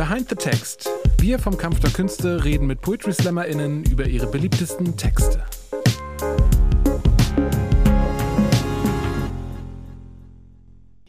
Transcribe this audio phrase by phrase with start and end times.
[0.00, 0.88] Behind the Text.
[1.18, 5.44] Wir vom Kampf der Künste reden mit Poetry SlammerInnen über ihre beliebtesten Texte.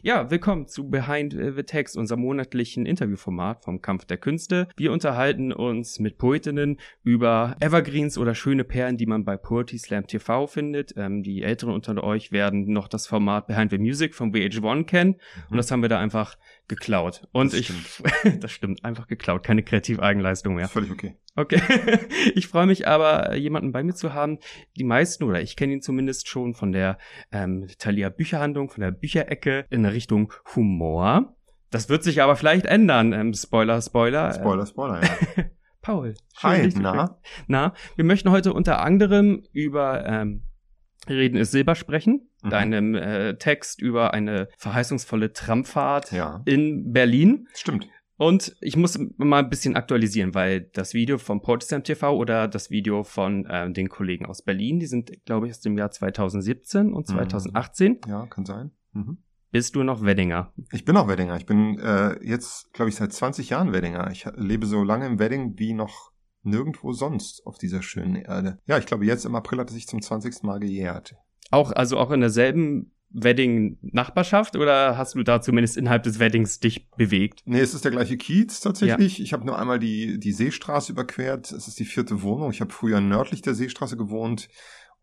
[0.04, 4.66] Ja, willkommen zu Behind the Text, unserem monatlichen Interviewformat vom Kampf der Künste.
[4.76, 10.08] Wir unterhalten uns mit Poetinnen über Evergreens oder schöne Perlen, die man bei Poetry Slam
[10.08, 10.92] TV findet.
[10.96, 15.20] Ähm, die Älteren unter euch werden noch das Format Behind the Music vom VH1 kennen.
[15.50, 16.36] Und das haben wir da einfach
[16.72, 17.28] geklaut.
[17.32, 17.72] Und Das ich,
[18.40, 20.68] das stimmt, einfach geklaut, keine kreative Eigenleistung mehr.
[20.68, 21.16] Völlig okay.
[21.34, 21.60] Okay.
[22.34, 24.38] Ich freue mich aber, jemanden bei mir zu haben.
[24.76, 26.98] Die meisten, oder ich kenne ihn zumindest schon von der
[27.30, 31.36] ähm, Thalia Bücherhandlung, von der Bücherecke in der Richtung Humor.
[31.70, 33.12] Das wird sich aber vielleicht ändern.
[33.12, 34.32] Ähm, Spoiler, Spoiler.
[34.32, 35.44] Spoiler, Spoiler, ja.
[35.82, 36.14] Paul.
[36.42, 37.18] Hi, na?
[37.48, 40.44] Na, wir möchten heute unter anderem über ähm,
[41.08, 42.28] Reden ist Silber sprechen.
[42.42, 42.50] Mhm.
[42.50, 46.42] Deinem äh, Text über eine verheißungsvolle Tramfahrt Ja.
[46.44, 47.48] in Berlin.
[47.54, 47.88] Stimmt.
[48.18, 52.70] Und ich muss mal ein bisschen aktualisieren, weil das Video vom Protestant TV oder das
[52.70, 56.92] Video von äh, den Kollegen aus Berlin, die sind, glaube ich, aus dem Jahr 2017
[56.92, 57.14] und Mhm.
[57.14, 58.00] 2018.
[58.06, 58.70] Ja, kann sein.
[58.92, 59.18] Mhm.
[59.50, 60.52] Bist du noch Weddinger?
[60.72, 61.36] Ich bin auch Weddinger.
[61.36, 64.08] Ich bin äh, jetzt, glaube ich, seit 20 Jahren Weddinger.
[64.12, 66.11] Ich lebe so lange im Wedding wie noch
[66.42, 68.58] nirgendwo sonst auf dieser schönen Erde.
[68.66, 70.42] Ja, ich glaube, jetzt im April hat es sich zum 20.
[70.42, 71.14] Mal gejährt.
[71.50, 76.88] Auch, also auch in derselben Wedding-Nachbarschaft oder hast du da zumindest innerhalb des Weddings dich
[76.90, 77.42] bewegt?
[77.44, 79.20] Nee, es ist der gleiche Kiez tatsächlich.
[79.20, 81.52] Ich habe nur einmal die, die Seestraße überquert.
[81.52, 82.50] Es ist die vierte Wohnung.
[82.50, 84.48] Ich habe früher nördlich der Seestraße gewohnt.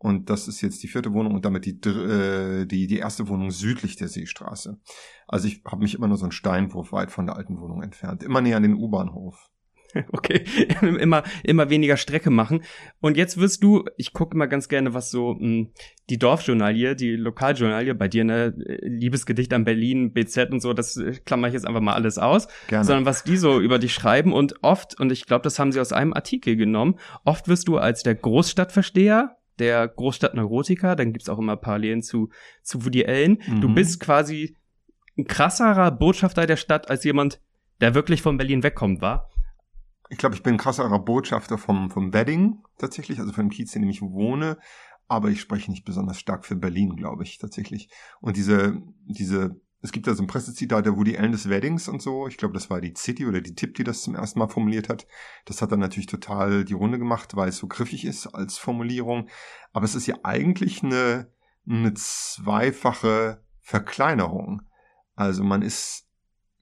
[0.02, 3.50] Und das ist jetzt die vierte Wohnung und damit die, äh, die, die erste Wohnung
[3.50, 4.80] südlich der Seestraße.
[5.28, 8.22] Also ich habe mich immer nur so einen Steinwurf weit von der alten Wohnung entfernt.
[8.22, 9.49] Immer näher an den U-Bahnhof.
[10.12, 10.44] Okay,
[10.82, 12.62] immer, immer weniger Strecke machen.
[13.00, 15.68] Und jetzt wirst du, ich gucke immer ganz gerne, was so mh,
[16.08, 21.12] die Dorfjournalie, die Lokaljournalie bei dir, ne, Liebesgedicht an Berlin, BZ und so, das äh,
[21.24, 22.48] klammer ich jetzt einfach mal alles aus.
[22.68, 22.84] Gerne.
[22.84, 25.80] sondern was die so über dich schreiben und oft, und ich glaube, das haben sie
[25.80, 31.38] aus einem Artikel genommen, oft wirst du als der Großstadtversteher, der Großstadtneurotiker, dann gibt's auch
[31.38, 32.30] immer Parallelen zu,
[32.62, 33.38] zu Woody Allen.
[33.60, 33.74] Du Mhm.
[33.74, 34.56] bist quasi
[35.18, 37.40] ein krasserer Botschafter der Stadt als jemand,
[37.80, 39.28] der wirklich von Berlin wegkommt, war.
[40.10, 43.82] Ich glaube, ich bin krasserer Botschafter vom, vom Wedding tatsächlich, also von dem Kiez, in
[43.82, 44.58] dem ich wohne.
[45.06, 47.88] Aber ich spreche nicht besonders stark für Berlin, glaube ich, tatsächlich.
[48.20, 52.02] Und diese, diese, es gibt da so ein Pressezitat der Woody Allen des Weddings und
[52.02, 52.26] so.
[52.26, 54.88] Ich glaube, das war die City oder die Tip, die das zum ersten Mal formuliert
[54.88, 55.06] hat.
[55.44, 59.28] Das hat dann natürlich total die Runde gemacht, weil es so griffig ist als Formulierung.
[59.72, 61.32] Aber es ist ja eigentlich eine,
[61.68, 64.62] eine zweifache Verkleinerung.
[65.14, 66.09] Also man ist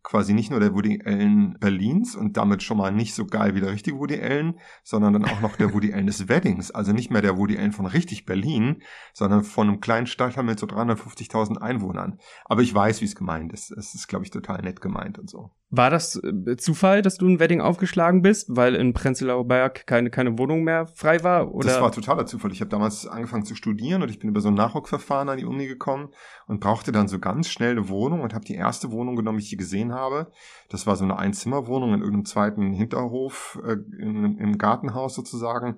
[0.08, 3.60] quasi nicht nur der Woody Allen Berlins und damit schon mal nicht so geil wie
[3.60, 6.70] der richtige Woody Allen, sondern dann auch noch der Woody Allen des Weddings.
[6.70, 8.82] Also nicht mehr der Woody Allen von richtig Berlin,
[9.12, 12.18] sondern von einem kleinen Stadtteil mit so 350.000 Einwohnern.
[12.47, 13.70] Aber ich weiß, wie es gemeint ist.
[13.70, 15.50] Es ist, glaube ich, total nett gemeint und so.
[15.70, 20.08] War das äh, Zufall, dass du in Wedding aufgeschlagen bist, weil in Prenzlauer Berg keine,
[20.08, 21.52] keine Wohnung mehr frei war?
[21.54, 21.68] Oder?
[21.68, 22.52] Das war totaler Zufall.
[22.52, 25.44] Ich habe damals angefangen zu studieren und ich bin über so ein Nachrückverfahren an die
[25.44, 26.08] Uni gekommen
[26.46, 29.44] und brauchte dann so ganz schnell eine Wohnung und habe die erste Wohnung genommen, die
[29.44, 30.30] ich je gesehen habe.
[30.70, 35.76] Das war so eine Einzimmerwohnung in irgendeinem zweiten Hinterhof äh, in, im Gartenhaus sozusagen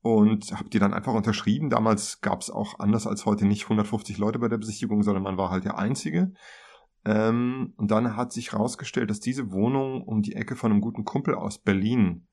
[0.00, 1.70] und habe die dann einfach unterschrieben.
[1.70, 5.38] Damals gab es auch anders als heute nicht 150 Leute bei der Besichtigung, sondern man
[5.38, 6.34] war halt der Einzige.
[7.04, 11.04] Ähm, und dann hat sich herausgestellt, dass diese Wohnung um die Ecke von einem guten
[11.04, 12.26] Kumpel aus Berlin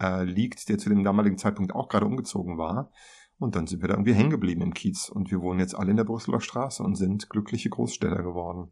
[0.00, 2.92] äh, liegt, der zu dem damaligen Zeitpunkt auch gerade umgezogen war.
[3.38, 5.08] Und dann sind wir da irgendwie hängen geblieben im Kiez.
[5.08, 8.70] Und wir wohnen jetzt alle in der Brüsseler Straße und sind glückliche Großstädter geworden.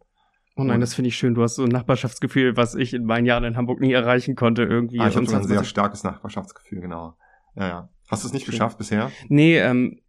[0.57, 1.35] oh nein, das finde ich schön.
[1.35, 4.63] Du hast so ein Nachbarschaftsgefühl, was ich in meinen Jahren in Hamburg nie erreichen konnte
[4.63, 5.01] irgendwie.
[5.01, 7.17] Ah, ich habe so ein sehr starkes Nachbarschaftsgefühl, genau.
[7.57, 7.89] Ja, ja.
[8.09, 8.53] Hast du es nicht Schön.
[8.53, 9.11] geschafft bisher?
[9.29, 10.01] Nee, ähm,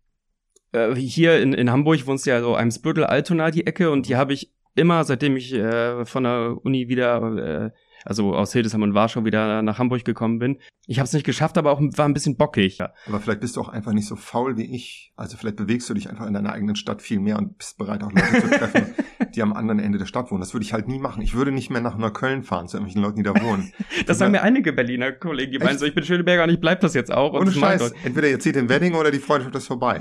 [0.71, 4.15] äh, hier in, in Hamburg wohnst du ja so Eimsbüttel, Altona die Ecke und die
[4.15, 7.71] habe ich immer, seitdem ich äh, von der Uni wieder, äh,
[8.03, 10.59] also aus Hildesheim und Warschau wieder nach Hamburg gekommen bin.
[10.85, 12.79] Ich habe es nicht geschafft, aber auch war ein bisschen bockig.
[12.81, 15.11] Aber vielleicht bist du auch einfach nicht so faul wie ich.
[15.15, 18.03] Also vielleicht bewegst du dich einfach in deiner eigenen Stadt viel mehr und bist bereit,
[18.03, 18.93] auch Leute zu treffen,
[19.33, 20.41] die am anderen Ende der Stadt wohnen.
[20.41, 21.21] Das würde ich halt nie machen.
[21.21, 23.71] Ich würde nicht mehr nach Neukölln fahren zu irgendwelchen Leuten, die da wohnen.
[24.07, 26.81] Das sagen mir einige Berliner Kollegen, die meinen so, ich bin Schöneberger und ich bleib
[26.81, 27.33] das jetzt auch.
[27.33, 27.93] und Ohne Scheiß.
[28.03, 29.97] Entweder ihr zieht den Wedding oder die Freundschaft ist vorbei.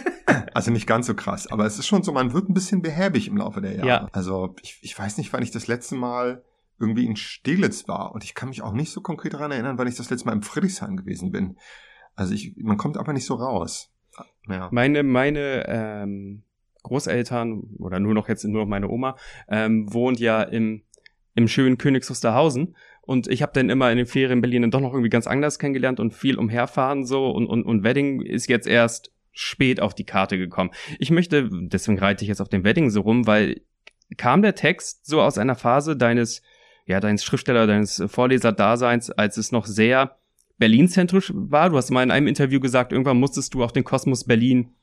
[0.54, 1.50] also nicht ganz so krass.
[1.50, 3.88] Aber es ist schon so, man wird ein bisschen behäbig im Laufe der Jahre.
[3.88, 4.08] Ja.
[4.12, 6.42] Also ich, ich weiß nicht, wann ich das letzte Mal
[6.78, 8.12] irgendwie in Steglitz war.
[8.12, 10.32] Und ich kann mich auch nicht so konkret daran erinnern, wann ich das letzte Mal
[10.32, 11.56] im Friedrichshain gewesen bin.
[12.14, 13.90] Also ich, man kommt aber nicht so raus.
[14.48, 14.68] Ja.
[14.72, 16.42] Meine, meine ähm,
[16.82, 19.16] Großeltern oder nur noch jetzt nur noch meine Oma
[19.48, 20.82] ähm, wohnt ja im,
[21.34, 22.76] im schönen Königs Wusterhausen.
[23.02, 25.26] Und ich habe dann immer in den Ferien in Berlin dann doch noch irgendwie ganz
[25.26, 29.94] anders kennengelernt und viel umherfahren so und, und, und Wedding ist jetzt erst spät auf
[29.94, 30.70] die Karte gekommen.
[30.98, 33.62] Ich möchte, deswegen reite ich jetzt auf dem Wedding so rum, weil
[34.18, 36.42] kam der Text so aus einer Phase deines
[36.86, 40.16] ja, deines Schriftsteller, deines Vorleserdaseins, als es noch sehr
[40.58, 41.70] Berlin-zentrisch war.
[41.70, 44.74] Du hast mal in einem Interview gesagt, irgendwann musstest du auch den Kosmos Berlin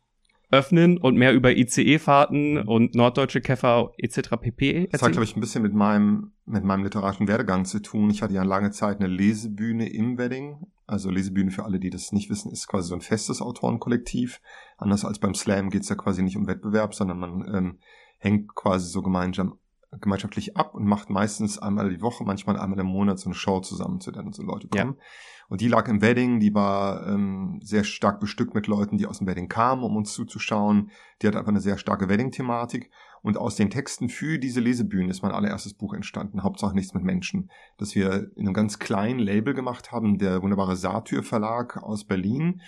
[0.52, 4.30] öffnen und mehr über ICE-Fahrten und norddeutsche Käfer etc.
[4.42, 4.68] pp.
[4.68, 4.90] Erzählen?
[4.92, 8.10] Das hat, glaube ich, ein bisschen mit meinem, mit meinem literarischen Werdegang zu tun.
[8.10, 10.66] Ich hatte ja lange Zeit eine Lesebühne im Wedding.
[10.88, 14.42] Also Lesebühne für alle, die das nicht wissen, ist quasi so ein festes Autorenkollektiv.
[14.78, 17.78] Anders als beim Slam geht es ja quasi nicht um Wettbewerb, sondern man ähm,
[18.18, 19.60] hängt quasi so gemeinsam
[20.00, 23.60] gemeinschaftlich ab und macht meistens einmal die Woche, manchmal einmal im Monat so eine Show
[23.60, 24.96] zusammen, zu der so Leute kommen.
[24.98, 25.06] Ja.
[25.50, 29.18] Und die lag im Wedding, die war ähm, sehr stark bestückt mit Leuten, die aus
[29.18, 30.92] dem Wedding kamen, um uns zuzuschauen.
[31.22, 32.92] Die hat einfach eine sehr starke Wedding-Thematik.
[33.24, 37.04] Und aus den Texten für diese Lesebühnen ist mein allererstes Buch entstanden, Hauptsache nichts mit
[37.04, 42.06] Menschen, das wir in einem ganz kleinen Label gemacht haben, der wunderbare Satyr Verlag aus
[42.06, 42.62] Berlin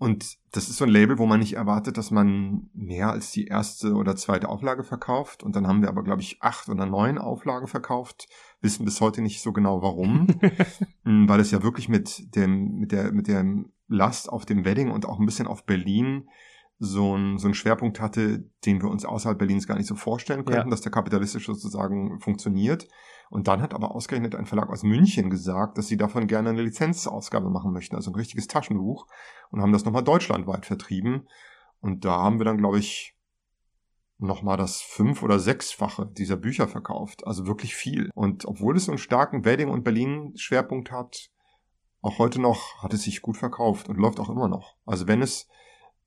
[0.00, 3.48] und das ist so ein Label, wo man nicht erwartet, dass man mehr als die
[3.48, 5.42] erste oder zweite Auflage verkauft.
[5.42, 8.26] Und dann haben wir aber, glaube ich, acht oder neun Auflagen verkauft.
[8.62, 10.26] Wissen bis heute nicht so genau warum.
[11.04, 13.44] Mm, weil es ja wirklich mit dem, mit der, mit der
[13.88, 16.30] Last auf dem Wedding und auch ein bisschen auf Berlin
[16.78, 20.46] so ein, so ein Schwerpunkt hatte, den wir uns außerhalb Berlins gar nicht so vorstellen
[20.46, 20.70] könnten, ja.
[20.70, 22.88] dass der kapitalistisch sozusagen funktioniert.
[23.30, 26.62] Und dann hat aber ausgerechnet ein Verlag aus München gesagt, dass sie davon gerne eine
[26.62, 29.06] Lizenzausgabe machen möchten, also ein richtiges Taschenbuch,
[29.50, 31.28] und haben das nochmal deutschlandweit vertrieben.
[31.80, 33.16] Und da haben wir dann, glaube ich,
[34.18, 37.26] nochmal das fünf- oder sechsfache dieser Bücher verkauft.
[37.26, 38.10] Also wirklich viel.
[38.14, 41.30] Und obwohl es so einen starken Wedding- und Berlin-Schwerpunkt hat,
[42.02, 44.76] auch heute noch hat es sich gut verkauft und läuft auch immer noch.
[44.86, 45.48] Also wenn es,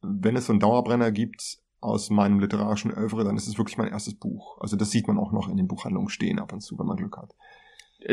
[0.01, 3.91] wenn es so einen Dauerbrenner gibt, aus meinem literarischen Övre, dann ist es wirklich mein
[3.91, 4.59] erstes Buch.
[4.59, 6.97] Also das sieht man auch noch in den Buchhandlungen stehen ab und zu, wenn man
[6.97, 7.35] Glück hat.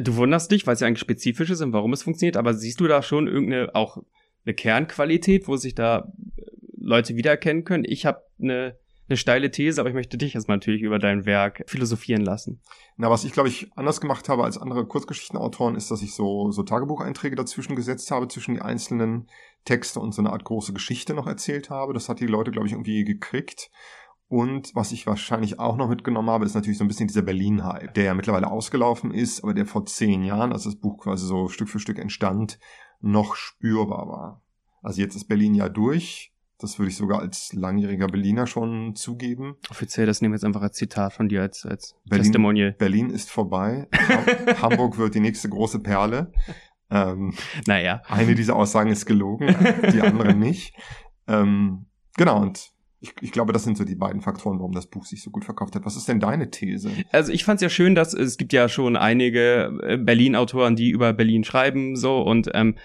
[0.03, 2.81] Du wunderst dich, weil es ja eigentlich spezifisch ist und warum es funktioniert, aber siehst
[2.81, 3.99] du da schon irgendeine auch
[4.45, 6.13] eine Kernqualität, wo sich da
[6.77, 7.85] Leute wiedererkennen können?
[7.87, 8.77] Ich habe eine
[9.11, 12.61] eine steile These, aber ich möchte dich erstmal natürlich über dein Werk philosophieren lassen.
[12.97, 16.51] Na, was ich glaube ich anders gemacht habe als andere Kurzgeschichtenautoren, ist, dass ich so,
[16.53, 19.29] so Tagebucheinträge dazwischen gesetzt habe, zwischen die einzelnen
[19.65, 21.93] Texte und so eine Art große Geschichte noch erzählt habe.
[21.93, 23.71] Das hat die Leute, glaube ich, irgendwie gekriegt.
[24.29, 27.95] Und was ich wahrscheinlich auch noch mitgenommen habe, ist natürlich so ein bisschen dieser Berlin-Hype,
[27.95, 31.49] der ja mittlerweile ausgelaufen ist, aber der vor zehn Jahren, als das Buch quasi so
[31.49, 32.61] Stück für Stück entstand,
[33.01, 34.43] noch spürbar war.
[34.83, 36.30] Also jetzt ist Berlin ja durch.
[36.61, 39.57] Das würde ich sogar als langjähriger Berliner schon zugeben.
[39.71, 42.73] Offiziell, das nehmen wir jetzt einfach als Zitat von dir, als, als Berlin, Testimonial.
[42.73, 43.89] Berlin ist vorbei.
[44.63, 46.33] Hamburg wird die nächste große Perle.
[46.91, 47.35] Ähm,
[47.67, 48.03] naja.
[48.07, 49.55] Eine dieser Aussagen ist gelogen,
[49.93, 50.75] die andere nicht.
[51.27, 51.87] Ähm,
[52.17, 55.23] genau, und ich, ich glaube, das sind so die beiden Faktoren, warum das Buch sich
[55.23, 55.87] so gut verkauft hat.
[55.87, 56.91] Was ist denn deine These?
[57.13, 60.91] Also ich fand es ja schön, dass es gibt ja schon einige äh, Berlin-Autoren, die
[60.91, 62.77] über Berlin schreiben, so und ähm,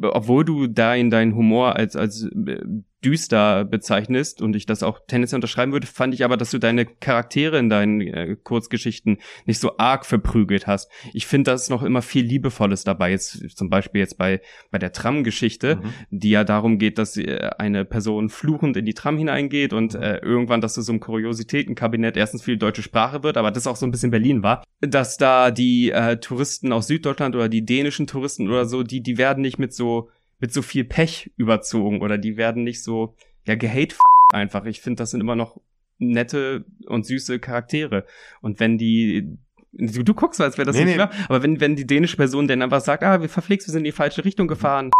[0.00, 2.60] obwohl du dein, dein Humor als, als äh,
[3.04, 6.86] düster bezeichnest und ich das auch tendenziell unterschreiben würde, fand ich aber, dass du deine
[6.86, 10.90] Charaktere in deinen äh, Kurzgeschichten nicht so arg verprügelt hast.
[11.12, 13.10] Ich finde, da ist noch immer viel Liebevolles dabei.
[13.10, 14.40] Jetzt zum Beispiel jetzt bei
[14.70, 15.92] bei der Tram-Geschichte, mhm.
[16.10, 20.02] die ja darum geht, dass äh, eine Person fluchend in die Tram hineingeht und mhm.
[20.02, 23.76] äh, irgendwann, dass du so ein Kuriositätenkabinett erstens die deutsche Sprache wird, aber das auch
[23.76, 28.06] so ein bisschen Berlin war, dass da die äh, Touristen aus Süddeutschland oder die dänischen
[28.06, 30.10] Touristen oder so, die die werden nicht mit so
[30.42, 33.14] mit so viel Pech überzogen oder die werden nicht so,
[33.46, 33.94] ja, gehate
[34.34, 34.64] einfach.
[34.66, 35.60] Ich finde, das sind immer noch
[35.98, 38.04] nette und süße Charaktere.
[38.40, 39.38] Und wenn die,
[39.72, 40.98] du, du guckst, als wäre das nee, nicht nee.
[40.98, 43.82] wahr, aber wenn, wenn die dänische Person dann einfach sagt, ah, wir verflixt, wir sind
[43.82, 44.90] in die falsche Richtung gefahren,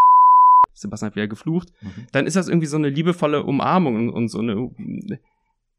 [0.75, 2.07] Sebastian hat wieder geflucht, mhm.
[2.13, 4.71] dann ist das irgendwie so eine liebevolle Umarmung und, und so eine,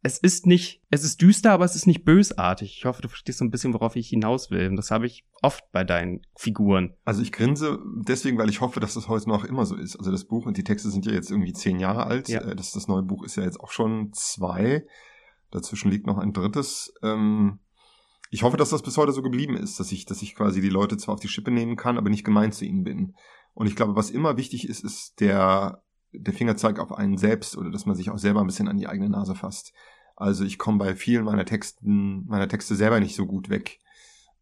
[0.05, 2.75] es ist nicht, es ist düster, aber es ist nicht bösartig.
[2.77, 4.67] Ich hoffe, du verstehst so ein bisschen, worauf ich hinaus will.
[4.67, 6.93] Und das habe ich oft bei deinen Figuren.
[7.05, 9.95] Also ich grinse deswegen, weil ich hoffe, dass das heute noch immer so ist.
[9.95, 12.27] Also das Buch und die Texte sind ja jetzt irgendwie zehn Jahre alt.
[12.27, 12.41] Ja.
[12.41, 14.85] Äh, das, das neue Buch ist ja jetzt auch schon zwei.
[15.51, 16.93] Dazwischen liegt noch ein drittes.
[17.01, 17.59] Ähm,
[18.29, 20.69] ich hoffe, dass das bis heute so geblieben ist, dass ich, dass ich quasi die
[20.69, 23.15] Leute zwar auf die Schippe nehmen kann, aber nicht gemein zu ihnen bin.
[23.53, 25.81] Und ich glaube, was immer wichtig ist, ist der
[26.13, 28.87] der Fingerzeig auf einen selbst oder dass man sich auch selber ein bisschen an die
[28.87, 29.73] eigene Nase fasst.
[30.15, 33.79] Also ich komme bei vielen meiner Texten, meiner Texte selber nicht so gut weg.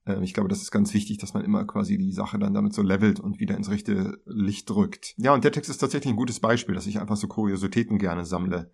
[0.05, 2.73] Ähm, ich glaube, das ist ganz wichtig, dass man immer quasi die Sache dann damit
[2.73, 5.13] so levelt und wieder ins rechte Licht drückt.
[5.17, 8.25] Ja, und der Text ist tatsächlich ein gutes Beispiel, dass ich einfach so Kuriositäten gerne
[8.25, 8.71] sammle.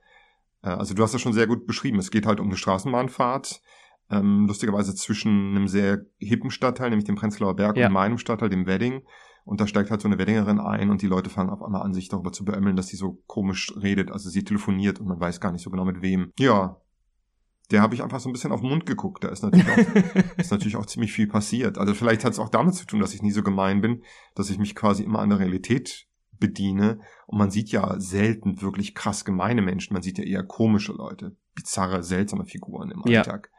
[0.63, 1.99] Äh, also du hast das schon sehr gut beschrieben.
[1.99, 3.61] Es geht halt um eine Straßenbahnfahrt.
[4.09, 7.87] Ähm, lustigerweise zwischen einem sehr hippen Stadtteil, nämlich dem Prenzlauer Berg, ja.
[7.87, 9.01] und meinem Stadtteil, dem Wedding.
[9.43, 11.93] Und da steigt halt so eine Weddingerin ein und die Leute fangen auf einmal an,
[11.93, 14.11] sich darüber zu beömmeln, dass sie so komisch redet.
[14.11, 16.31] Also sie telefoniert und man weiß gar nicht so genau mit wem.
[16.37, 16.81] Ja,
[17.71, 19.23] der habe ich einfach so ein bisschen auf den Mund geguckt.
[19.23, 21.77] Da ist natürlich auch, ist natürlich auch ziemlich viel passiert.
[21.77, 24.03] Also vielleicht hat es auch damit zu tun, dass ich nie so gemein bin,
[24.35, 26.07] dass ich mich quasi immer an der Realität
[26.39, 26.99] bediene.
[27.25, 29.93] Und man sieht ja selten wirklich krass gemeine Menschen.
[29.93, 33.51] Man sieht ja eher komische Leute, bizarre, seltsame Figuren im Alltag.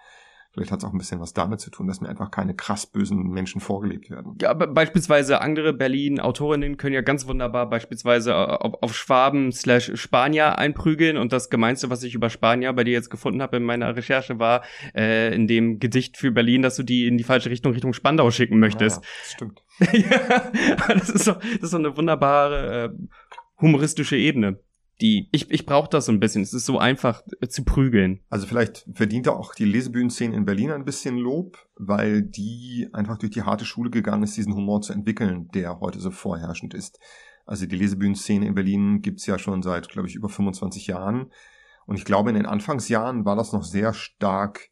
[0.59, 2.85] Vielleicht hat es auch ein bisschen was damit zu tun, dass mir einfach keine krass
[2.87, 4.37] bösen Menschen vorgelebt werden.
[4.41, 10.59] Ja, aber beispielsweise andere Berlin-Autorinnen können ja ganz wunderbar beispielsweise auf, auf Schwaben slash Spanier
[10.59, 13.95] einprügeln und das Gemeinste, was ich über Spanier bei dir jetzt gefunden habe in meiner
[13.95, 14.65] Recherche, war
[14.97, 18.33] äh, in dem Gedicht für Berlin, dass du die in die falsche Richtung, Richtung Spandau
[18.33, 18.97] schicken möchtest.
[18.97, 19.63] Ja, das stimmt.
[20.11, 24.59] ja, das ist doch, das ist doch eine wunderbare äh, humoristische Ebene
[25.01, 26.43] die, ich, ich brauche das so ein bisschen.
[26.43, 28.21] Es ist so einfach äh, zu prügeln.
[28.31, 33.33] Also vielleicht verdient auch die Lesebühnenszene in Berlin ein bisschen Lob, weil die einfach durch
[33.33, 36.99] die harte Schule gegangen ist, diesen Humor zu entwickeln, der heute so vorherrschend ist.
[37.47, 41.31] Also die Lesebühnenszene in Berlin gibt's ja schon seit, glaube ich, über 25 Jahren.
[41.87, 44.69] Und ich glaube, in den Anfangsjahren war das noch sehr stark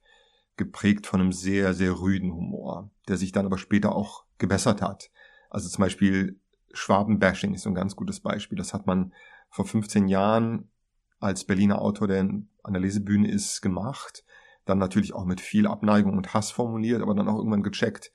[0.57, 5.11] geprägt von einem sehr, sehr rüden Humor, der sich dann aber später auch gebessert hat.
[5.51, 6.41] Also zum Beispiel
[6.73, 8.59] Schwabenbashing ist so ein ganz gutes Beispiel.
[8.59, 9.13] Das hat man
[9.57, 10.71] vor 15 Jahren
[11.19, 14.23] als Berliner Autor, der an der Lesebühne ist, gemacht.
[14.67, 18.13] Dann natürlich auch mit viel Abneigung und Hass formuliert, aber dann auch irgendwann gecheckt.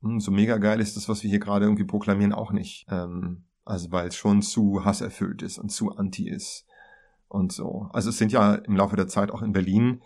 [0.00, 2.86] Hm, so mega geil ist das, was wir hier gerade irgendwie proklamieren, auch nicht.
[2.88, 6.64] Ähm, also weil es schon zu hasserfüllt ist und zu anti ist
[7.28, 7.90] und so.
[7.92, 10.02] Also es sind ja im Laufe der Zeit auch in Berlin,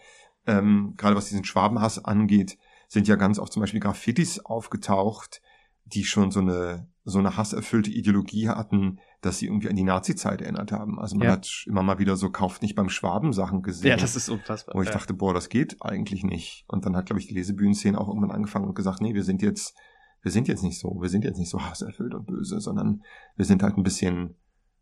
[0.49, 2.59] ähm, gerade was diesen Schwabenhass angeht,
[2.89, 5.43] sind ja ganz oft zum Beispiel Graffitis aufgetaucht,
[5.85, 10.43] die schon so eine so eine hasserfüllte Ideologie hatten, dass sie irgendwie an die Nazi-Zeit
[10.43, 10.99] erinnert haben.
[10.99, 11.33] Also man ja.
[11.33, 13.91] hat immer mal wieder so kauft nicht beim Schwaben Sachen gesehen.
[13.91, 14.75] Ja, das ist unfassbar.
[14.75, 14.95] Wo ich ja.
[14.95, 16.65] dachte, boah, das geht eigentlich nicht.
[16.67, 19.41] Und dann hat, glaube ich, die Lesebühnenszene auch irgendwann angefangen und gesagt, nee, wir sind
[19.41, 19.77] jetzt,
[20.23, 23.05] wir sind jetzt nicht so, wir sind jetzt nicht so hasserfüllt und böse, sondern
[23.37, 24.35] wir sind halt ein bisschen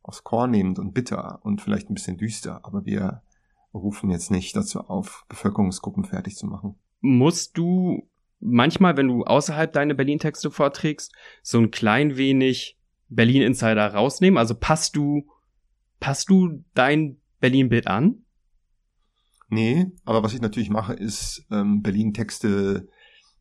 [0.03, 3.23] aufs Korn nehmend und bitter und vielleicht ein bisschen düster, aber wir
[3.75, 6.77] rufen jetzt nicht dazu auf, Bevölkerungsgruppen fertig zu machen.
[7.01, 8.09] Musst du
[8.41, 12.80] manchmal, wenn du außerhalb deine Berlin-Texte vorträgst, so ein klein wenig
[13.11, 14.39] Berlin-Insider rausnehmen?
[14.39, 15.27] Also passt du,
[16.01, 18.25] passt du dein Berlin-Bild an?
[19.49, 22.89] Nee, aber was ich natürlich mache, ist ähm, Berlin-Texte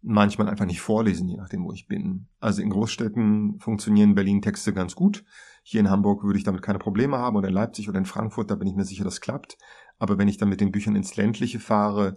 [0.01, 2.27] manchmal einfach nicht vorlesen, je nachdem, wo ich bin.
[2.39, 5.23] Also in Großstädten funktionieren Berlin-Texte ganz gut.
[5.61, 8.49] Hier in Hamburg würde ich damit keine Probleme haben oder in Leipzig oder in Frankfurt,
[8.49, 9.57] da bin ich mir sicher, das klappt.
[9.97, 12.15] Aber wenn ich dann mit den Büchern ins Ländliche fahre,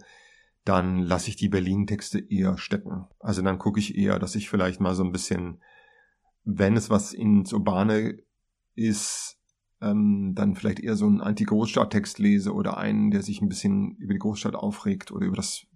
[0.64, 3.06] dann lasse ich die Berlin-Texte eher stecken.
[3.18, 5.60] Also dann gucke ich eher, dass ich vielleicht mal so ein bisschen,
[6.44, 8.18] wenn es was ins Urbane
[8.74, 9.38] ist,
[9.80, 14.12] ähm, dann vielleicht eher so einen Anti-Großstadt-Text lese oder einen, der sich ein bisschen über
[14.12, 15.66] die Großstadt aufregt oder über das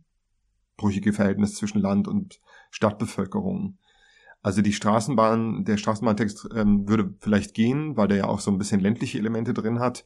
[0.77, 3.79] brüchige Verhältnis zwischen Land und Stadtbevölkerung.
[4.43, 8.59] Also die Straßenbahn, der Straßenbahntext ähm, würde vielleicht gehen, weil der ja auch so ein
[8.59, 10.05] bisschen ländliche Elemente drin hat.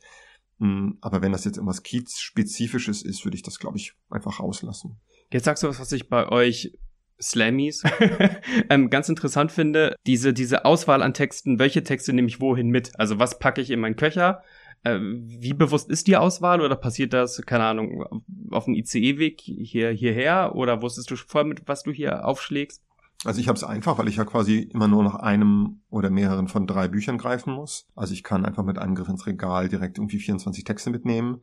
[0.61, 5.01] Hm, aber wenn das jetzt irgendwas Kiez-spezifisches ist, würde ich das, glaube ich, einfach rauslassen.
[5.33, 6.79] Jetzt sagst du was, was ich bei euch
[7.21, 7.83] Slammies
[8.71, 9.97] ähm, ganz interessant finde.
[10.07, 12.93] Diese, diese Auswahl an Texten, welche Texte nehme ich wohin mit?
[12.99, 14.43] Also was packe ich in meinen Köcher?
[14.83, 18.05] Äh, wie bewusst ist die Auswahl oder passiert das, keine Ahnung,
[18.51, 20.55] auf dem ICE-Weg hier, hierher?
[20.55, 22.83] Oder wusstest du voll mit, was du hier aufschlägst?
[23.25, 26.49] Also ich habe es einfach, weil ich ja quasi immer nur nach einem oder mehreren
[26.49, 27.87] von drei Büchern greifen muss.
[27.95, 31.43] Also ich kann einfach mit einem Griff ins Regal direkt irgendwie 24 Texte mitnehmen,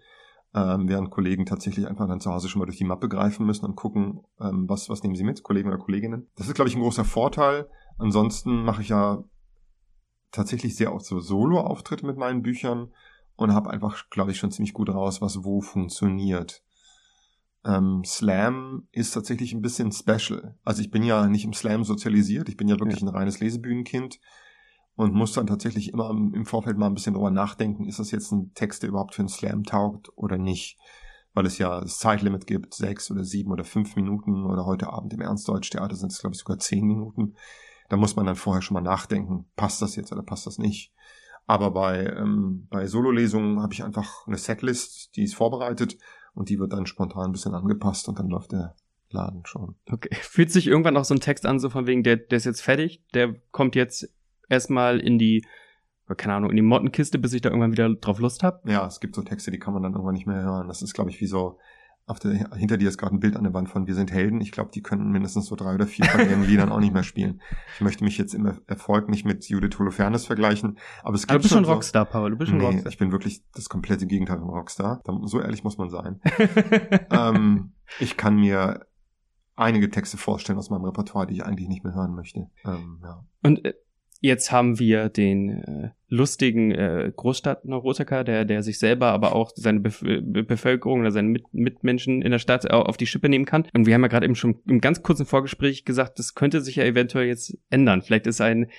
[0.53, 3.65] ähm, während Kollegen tatsächlich einfach dann zu Hause schon mal durch die Mappe greifen müssen
[3.65, 6.27] und gucken, ähm, was, was nehmen sie mit, Kollegen oder Kolleginnen.
[6.35, 7.69] Das ist, glaube ich, ein großer Vorteil.
[7.97, 9.23] Ansonsten mache ich ja
[10.31, 12.91] tatsächlich sehr oft so Solo-Auftritte mit meinen Büchern
[13.35, 16.63] und habe einfach, glaube ich, schon ziemlich gut raus, was wo funktioniert
[17.67, 20.55] ähm, Slam ist tatsächlich ein bisschen special.
[20.63, 23.07] Also ich bin ja nicht im Slam sozialisiert, ich bin ja wirklich ja.
[23.07, 24.19] ein reines Lesebühnenkind
[24.97, 28.31] und muss dann tatsächlich immer im Vorfeld mal ein bisschen drüber nachdenken, ist das jetzt
[28.31, 30.79] ein Text, der überhaupt für einen Slam taugt oder nicht.
[31.35, 35.13] Weil es ja das Zeitlimit gibt, sechs oder sieben oder fünf Minuten oder heute Abend
[35.13, 37.35] im Ernstdeutsch-Theater sind es, glaube ich, sogar zehn Minuten.
[37.89, 40.91] Da muss man dann vorher schon mal nachdenken, passt das jetzt oder passt das nicht.
[41.45, 45.95] Aber bei, ähm, bei Sololesungen habe ich einfach eine Setlist, die ist vorbereitet
[46.33, 48.75] und die wird dann spontan ein bisschen angepasst und dann läuft der
[49.11, 49.75] Laden schon.
[49.91, 50.09] Okay.
[50.21, 52.61] Fühlt sich irgendwann auch so ein Text an, so von wegen, der, der ist jetzt
[52.61, 54.11] fertig, der kommt jetzt
[54.49, 55.45] erstmal in die,
[56.15, 58.59] keine Ahnung, in die Mottenkiste, bis ich da irgendwann wieder drauf Lust habe?
[58.69, 60.67] Ja, es gibt so Texte, die kann man dann irgendwann nicht mehr hören.
[60.67, 61.57] Das ist, glaube ich, wie so,
[62.09, 64.39] auf der, hinter dir ist gerade ein Bild an der Wand von Wir sind Helden.
[64.39, 67.03] Ich glaube, die können mindestens so drei oder vier von ihren Liedern auch nicht mehr
[67.03, 67.41] spielen.
[67.75, 71.39] Ich möchte mich jetzt im Erfolg nicht mit Judith Holofernes vergleichen, aber es gibt aber
[71.39, 72.31] du bist schon so, Rockstar, Paul.
[72.31, 72.91] Du bist schon nee, Rockstar.
[72.93, 75.03] ich bin wirklich das komplette Gegenteil von Rockstar.
[75.23, 76.21] So ehrlich muss man sein.
[77.11, 78.87] ähm, ich kann mir
[79.57, 82.47] einige Texte vorstellen aus meinem Repertoire, die ich eigentlich nicht mehr hören möchte.
[82.63, 83.25] Ähm, ja.
[83.43, 83.73] Und äh,
[84.19, 89.79] Jetzt haben wir den äh, lustigen äh, Großstadtneurotiker, der, der sich selber, aber auch seine
[89.79, 93.67] Bef Bevölkerung oder seine Mit Mitmenschen in der Stadt auf die Schippe nehmen kann.
[93.73, 96.77] Und wir haben ja gerade eben schon im ganz kurzen Vorgespräch gesagt, das könnte sich
[96.77, 98.01] ja eventuell jetzt ändern.
[98.01, 98.69] Vielleicht ist ein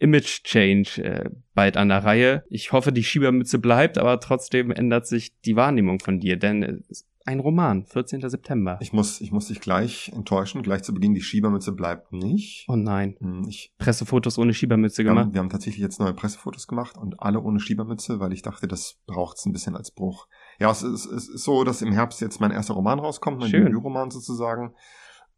[0.00, 2.44] Image Change äh, bald an der Reihe.
[2.48, 6.84] Ich hoffe, die Schiebermütze bleibt, aber trotzdem ändert sich die Wahrnehmung von dir, denn
[7.28, 8.28] ein Roman, 14.
[8.28, 8.78] September.
[8.80, 10.62] Ich muss, ich muss dich gleich enttäuschen.
[10.62, 12.64] Gleich zu Beginn, die Schiebermütze bleibt nicht.
[12.68, 13.16] Oh nein.
[13.20, 15.34] Hm, Ich, Pressefotos ohne Schiebermütze haben, gemacht.
[15.34, 18.96] wir haben tatsächlich jetzt neue Pressefotos gemacht und alle ohne Schiebermütze, weil ich dachte, das
[19.06, 20.26] braucht's ein bisschen als Bruch.
[20.58, 23.52] Ja, es ist, es ist so, dass im Herbst jetzt mein erster Roman rauskommt, mein.
[23.52, 24.74] Debütroman sozusagen.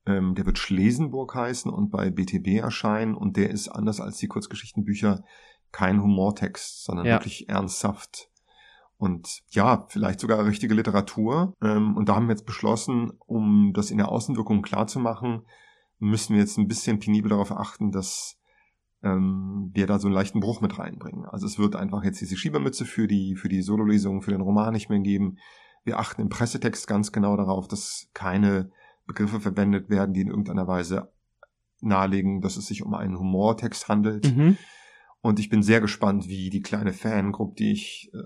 [0.06, 4.28] Ähm, der wird Schlesenburg heißen und bei BTB erscheinen und der ist anders als die
[4.28, 5.22] Kurzgeschichtenbücher
[5.72, 7.14] kein Humortext, sondern Ja.
[7.16, 8.29] wirklich ernsthaft
[9.00, 11.54] und ja, vielleicht sogar richtige Literatur.
[11.62, 15.46] Ähm, und da haben wir jetzt beschlossen, um das in der Außenwirkung klar zu machen,
[15.98, 18.38] müssen wir jetzt ein bisschen penibel darauf achten, dass
[19.02, 21.24] ähm, wir da so einen leichten Bruch mit reinbringen.
[21.24, 24.74] Also es wird einfach jetzt diese Schiebermütze für die, für die Sololesung, für den Roman
[24.74, 25.38] nicht mehr geben.
[25.82, 28.70] Wir achten im Pressetext ganz genau darauf, dass keine
[29.06, 31.10] Begriffe verwendet werden, die in irgendeiner Weise
[31.80, 34.36] nahelegen, dass es sich um einen Humortext handelt.
[34.36, 34.58] Mhm.
[35.22, 38.18] Und ich bin sehr gespannt, wie die kleine Fangruppe, die ich, äh,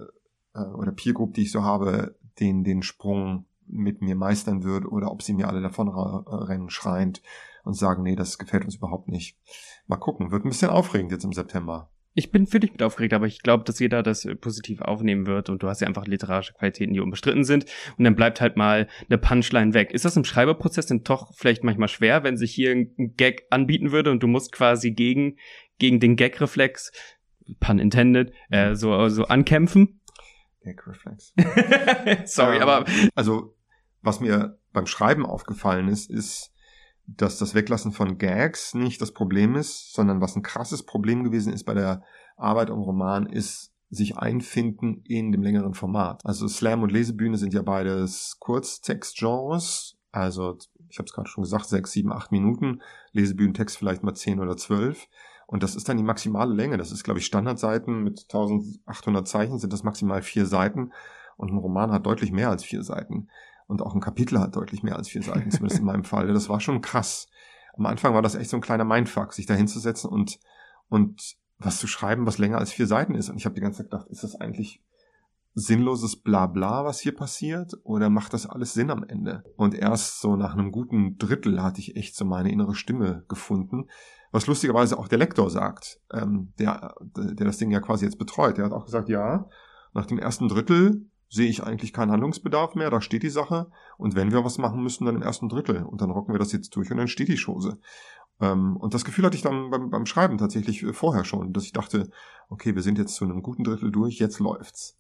[0.54, 5.10] äh, oder Peergroup, die ich so habe, den, den Sprung mit mir meistern wird oder
[5.10, 7.22] ob sie mir alle davon ra- äh, schreiend
[7.64, 9.38] und sagen, nee, das gefällt uns überhaupt nicht.
[9.86, 11.90] Mal gucken, wird ein bisschen aufregend jetzt im September.
[12.16, 15.26] Ich bin für dich mit aufgeregt, aber ich glaube, dass jeder das äh, positiv aufnehmen
[15.26, 18.56] wird und du hast ja einfach literarische Qualitäten, die unbestritten sind und dann bleibt halt
[18.56, 19.90] mal eine Punchline weg.
[19.92, 23.90] Ist das im Schreiberprozess denn doch vielleicht manchmal schwer, wenn sich hier ein Gag anbieten
[23.90, 25.38] würde und du musst quasi gegen,
[25.78, 26.92] gegen den Gag-Reflex,
[27.58, 30.00] pun intended, äh, so, so ankämpfen?
[30.64, 31.32] Gag-Reflex.
[32.24, 33.54] Sorry, Ähm, aber Also,
[34.02, 36.52] was mir beim Schreiben aufgefallen ist, ist,
[37.06, 41.52] dass das Weglassen von Gags nicht das Problem ist, sondern was ein krasses Problem gewesen
[41.52, 42.02] ist bei der
[42.36, 46.24] Arbeit am Roman, ist sich einfinden in dem längeren Format.
[46.24, 49.96] Also Slam und Lesebühne sind ja beides Kurztextgenres.
[50.10, 50.56] Also,
[50.88, 52.80] ich habe es gerade schon gesagt, sechs, sieben, acht Minuten.
[53.12, 55.08] Lesebühnentext vielleicht mal zehn oder zwölf.
[55.46, 56.78] Und das ist dann die maximale Länge.
[56.78, 60.92] Das ist, glaube ich, Standardseiten mit 1800 Zeichen sind das maximal vier Seiten.
[61.36, 63.28] Und ein Roman hat deutlich mehr als vier Seiten.
[63.66, 66.32] Und auch ein Kapitel hat deutlich mehr als vier Seiten, zumindest in meinem Fall.
[66.32, 67.28] Das war schon krass.
[67.76, 70.38] Am Anfang war das echt so ein kleiner Mindfuck, sich da hinzusetzen und,
[70.88, 73.30] und was zu schreiben, was länger als vier Seiten ist.
[73.30, 74.82] Und ich habe die ganze Zeit gedacht, ist das eigentlich
[75.54, 77.74] sinnloses Blabla, was hier passiert?
[77.84, 79.44] Oder macht das alles Sinn am Ende?
[79.56, 83.88] Und erst so nach einem guten Drittel hatte ich echt so meine innere Stimme gefunden.
[84.34, 88.58] Was lustigerweise auch der Lektor sagt, ähm, der, der das Ding ja quasi jetzt betreut.
[88.58, 89.48] Der hat auch gesagt, ja,
[89.92, 93.70] nach dem ersten Drittel sehe ich eigentlich keinen Handlungsbedarf mehr, da steht die Sache.
[93.96, 95.84] Und wenn wir was machen müssen, dann im ersten Drittel.
[95.84, 97.78] Und dann rocken wir das jetzt durch und dann steht die Chose.
[98.40, 101.62] Ähm, und das Gefühl hatte ich dann beim, beim Schreiben tatsächlich äh, vorher schon, dass
[101.62, 102.10] ich dachte,
[102.48, 104.98] okay, wir sind jetzt zu einem guten Drittel durch, jetzt läuft's.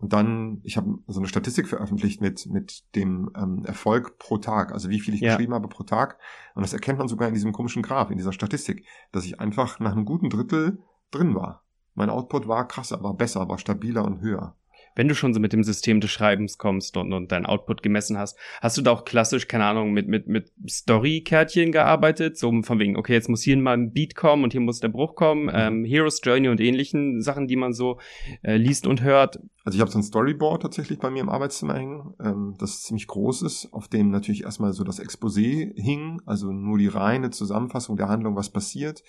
[0.00, 4.72] Und dann, ich habe so eine Statistik veröffentlicht mit, mit dem ähm, Erfolg pro Tag,
[4.72, 5.30] also wie viel ich Ja.
[5.30, 6.18] geschrieben habe pro Tag.
[6.54, 9.80] Und das erkennt man sogar in diesem komischen Graph, in dieser Statistik, dass ich einfach
[9.80, 11.64] nach einem guten Drittel drin war.
[11.94, 14.54] Mein Output war krasser, war besser, war stabiler und höher.
[14.98, 18.18] Wenn du schon so mit dem System des Schreibens kommst und, und dein Output gemessen
[18.18, 22.36] hast, hast du da auch klassisch, keine Ahnung, mit, mit, mit Story-Kärtchen gearbeitet?
[22.36, 24.88] So von wegen, okay, jetzt muss hier mal ein Beat kommen und hier muss der
[24.88, 28.00] Bruch kommen, ähm, Heroes Journey und ähnlichen Sachen, die man so
[28.42, 29.38] äh, liest und hört.
[29.64, 33.06] Also ich habe so ein Storyboard tatsächlich bei mir im Arbeitszimmer hängen, ähm, das ziemlich
[33.06, 37.96] groß ist, auf dem natürlich erstmal so das Exposé hing, also nur die reine Zusammenfassung
[37.96, 39.04] der Handlung, was passiert.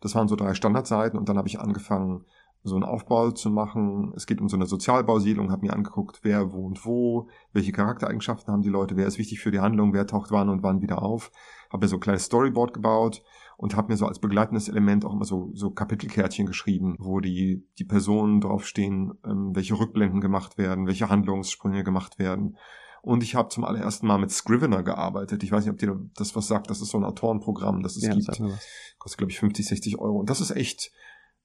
[0.00, 2.24] Das waren so drei Standardseiten und dann habe ich angefangen,
[2.64, 4.12] so einen Aufbau zu machen.
[4.16, 8.62] Es geht um so eine Sozialbausiedlung, habe mir angeguckt, wer wohnt wo, welche Charaktereigenschaften haben
[8.62, 11.30] die Leute, wer ist wichtig für die Handlung, wer taucht wann und wann wieder auf.
[11.70, 13.22] Habe mir so ein kleines Storyboard gebaut
[13.58, 17.68] und habe mir so als begleitendes Element auch immer so, so Kapitelkärtchen geschrieben, wo die,
[17.78, 22.56] die Personen draufstehen, ähm, welche Rückblenden gemacht werden, welche Handlungssprünge gemacht werden.
[23.02, 25.42] Und ich habe zum allerersten Mal mit Scrivener gearbeitet.
[25.42, 26.70] Ich weiß nicht, ob dir das was sagt.
[26.70, 28.66] Das ist so ein Autorenprogramm, das es gibt sag mal was.
[28.98, 30.20] kostet glaube ich 50, 60 Euro.
[30.20, 30.90] Und das ist echt,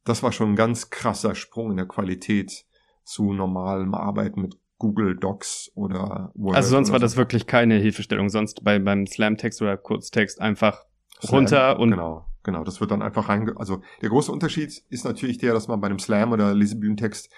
[0.10, 2.66] das war schon ein ganz krasser Sprung in der Qualität
[3.04, 6.56] zu normalem Arbeiten mit Google Docs oder Word.
[6.56, 7.04] Also sonst war so.
[7.04, 8.30] das wirklich keine Hilfestellung.
[8.30, 10.86] Sonst bei, beim Slam-Text oder Kurztext einfach
[11.22, 12.64] Slam, runter und genau, genau.
[12.64, 13.54] Das wird dann einfach reinge.
[13.58, 17.30] Also der große Unterschied ist natürlich der, dass man bei einem Slam oder Lesebühnentext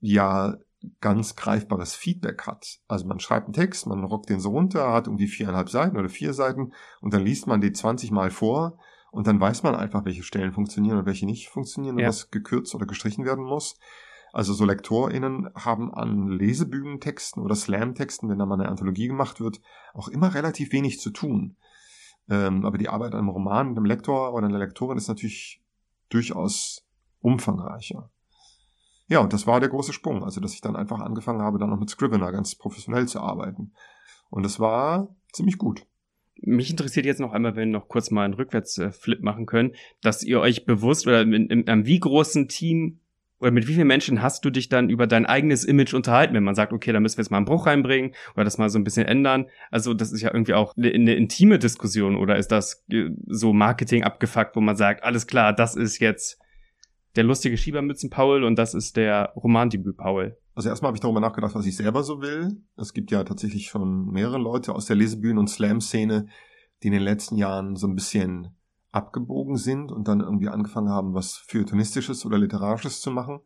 [0.00, 0.56] ja
[1.00, 2.80] ganz greifbares Feedback hat.
[2.88, 6.08] Also man schreibt einen Text, man rockt den so runter, hat irgendwie viereinhalb Seiten oder
[6.08, 8.78] vier Seiten und dann liest man die 20 Mal vor
[9.10, 12.06] und dann weiß man einfach, welche Stellen funktionieren und welche nicht funktionieren Ja.
[12.06, 13.78] und was gekürzt oder gestrichen werden muss.
[14.32, 19.60] Also so LektorInnen haben an Lesebühnentexten oder Slam-Texten, wenn da mal eine Anthologie gemacht wird,
[19.92, 21.56] auch immer relativ wenig zu tun.
[22.28, 25.60] Ähm, aber die Arbeit an einem Roman mit einem Lektor oder einer Lektorin ist natürlich
[26.10, 26.86] durchaus
[27.20, 28.10] umfangreicher.
[29.08, 30.22] Ja, und das war der große Sprung.
[30.22, 33.72] Also, dass ich dann einfach angefangen habe, dann noch mit Scrivener ganz professionell zu arbeiten.
[34.30, 35.84] Und es war ziemlich gut.
[36.42, 40.22] Mich interessiert jetzt noch einmal, wenn wir noch kurz mal einen Rückwärtsflip machen können, dass
[40.22, 43.00] ihr euch bewusst oder in, in einem wie großen Team
[43.40, 46.44] oder mit wie vielen Menschen hast du dich dann über dein eigenes Image unterhalten, wenn
[46.44, 48.78] man sagt, okay, da müssen wir jetzt mal einen Bruch reinbringen oder das mal so
[48.78, 49.46] ein bisschen ändern?
[49.70, 53.52] Also das ist ja irgendwie auch eine, eine intime Diskussion oder ist das äh, so
[53.52, 56.38] Marketing abgefuckt, wo man sagt, alles klar, das ist jetzt
[57.16, 60.36] der lustige Schiebermützen-Paul und das ist der Romandebüt-Paul?
[60.54, 62.62] Also erstmal habe ich darüber nachgedacht, was ich selber so will.
[62.76, 66.26] Es gibt ja tatsächlich schon mehrere Leute aus der Lesebühnen- und Slam-Szene,
[66.82, 68.56] die in den letzten Jahren so ein bisschen
[68.92, 73.40] abgebogen sind und dann irgendwie angefangen haben, was Feuilletonistisches oder Literarisches zu machen.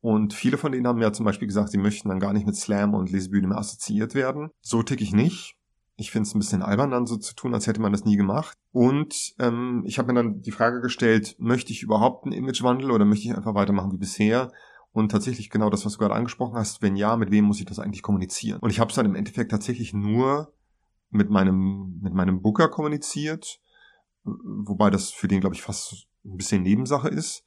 [0.00, 2.56] Und viele von denen haben ja zum Beispiel gesagt, sie möchten dann gar nicht mit
[2.56, 4.50] Slam und Lesebühne mehr assoziiert werden.
[4.60, 5.57] So tick ich nicht.
[6.00, 8.16] Ich finde es ein bisschen albern, dann so zu tun, als hätte man das nie
[8.16, 8.56] gemacht.
[8.72, 13.04] Und ähm, ich habe mir dann die Frage gestellt, möchte ich überhaupt einen Imagewandel oder
[13.04, 14.50] möchte ich einfach weitermachen wie bisher?
[14.92, 17.66] Und tatsächlich genau das, was du gerade angesprochen hast, wenn ja, mit wem muss ich
[17.66, 18.60] das eigentlich kommunizieren?
[18.60, 20.54] Und ich habe es dann im Endeffekt tatsächlich nur
[21.10, 23.60] mit meinem, mit meinem Booker kommuniziert
[24.24, 27.44] wobei das für den, glaube ich, fast ein bisschen Nebensache ist,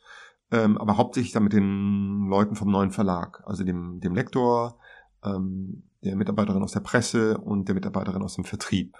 [0.51, 4.79] ähm, aber hauptsächlich dann mit den Leuten vom neuen Verlag, also dem, dem Lektor,
[5.23, 8.97] ähm, der Mitarbeiterin aus der Presse und der Mitarbeiterin aus dem Vertrieb.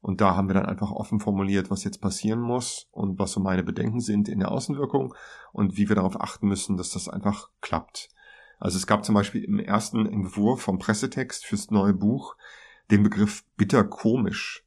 [0.00, 3.40] Und da haben wir dann einfach offen formuliert, was jetzt passieren muss und was so
[3.40, 5.14] meine Bedenken sind in der Außenwirkung
[5.52, 8.08] und wie wir darauf achten müssen, dass das einfach klappt.
[8.60, 12.36] Also es gab zum Beispiel im ersten Entwurf vom Pressetext fürs neue Buch
[12.90, 14.64] den Begriff bitter komisch